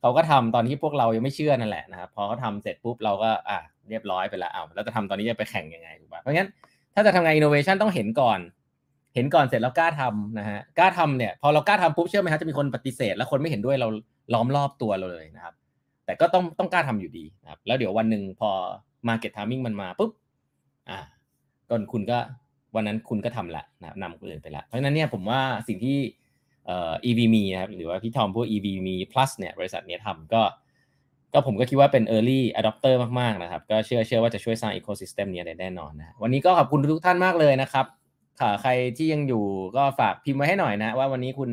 [0.00, 3.58] เขาก็ทำตอนที่พวกเรายังไม่เชื่อนั่นแหละนะครับพอเขาทำเสร็จปุ๊บเราก็อะ
[3.88, 6.48] เรียบร้อยไปแล้วอ้าวแล้วจะทำตอนนี้จะไปแข่งยังไงถูกป่ะเพราะงั้น
[6.94, 8.38] ถ้าจะทำงานอินโนเวชันต้องเห็นก่อน
[9.14, 13.88] เห็นก่อนเสร็จแล้วกล้าทำนะฮะกล้าทำเนี่ยพอเรากล้าทำปุ๊บเชื่อไหมฮะจะมีคนปฏิเสธ แล้วคนไม่เห็นด้วยเรา
[14.34, 15.54] ล้อมรอบตัวเราเลยนะครับ
[16.04, 18.50] แต่ก็ต้องต้องกล้าทำอยู่ดีนะครับ แล้วเดี๋ยววันหนึ่งพอ
[19.08, 20.10] market timing มันมาปุ๊บ
[20.90, 20.98] อ่า
[21.68, 22.18] ก็คุณก็
[22.74, 25.98] วันนั้นคุณก็ทำละนะนำคนอื่นไปละเพราะฉะนั้นเนี่ยผมว่าสิ่งที่
[26.66, 30.42] เอ่อ EVMe นะครับหรือว่าพี่ทอมพวก EVMe plus เนี่ยบริษัทเนี้ยทำก็
[31.32, 37.86] ก็ผมก็คิดว่าเป็น early adopter มากๆนะครับ ก็เชื่อเชื่อว่าจะช่วยสร้าง ecosystem นี้ได้แน่นอนนะวันนี้ก็ขอบคุณทุกท่านมากเลยนะครับ
[38.62, 39.44] ใครที่ยังอยู่
[39.76, 41.50] ก็ฝากพิมพ์ไว้ให้หน่อยนะ ว่าวันนี้คุณ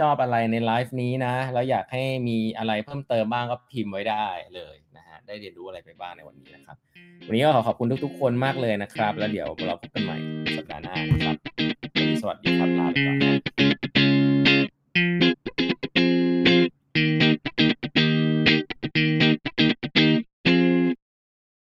[0.00, 6.76] ชอบอะไรในไลฟ์นี้นะ แล้วอยากให้มีอะไรเพิ่มเติมบ้างก็พิมพ์ไว้ได้เลยนะฮะได้เรียนรู้อะไรไปบ้างในวันนี้นะครับ
[7.26, 10.16] วันนี้ก็ขอขอบคุณทุก ๆ คนมากเลยนะครับ แล้วเดี๋ยวเราพบกันใหม่
[10.56, 11.36] สัปดาห์หน้านะครับ
[12.20, 15.23] สวัสดีครับลาไปก่อนนะ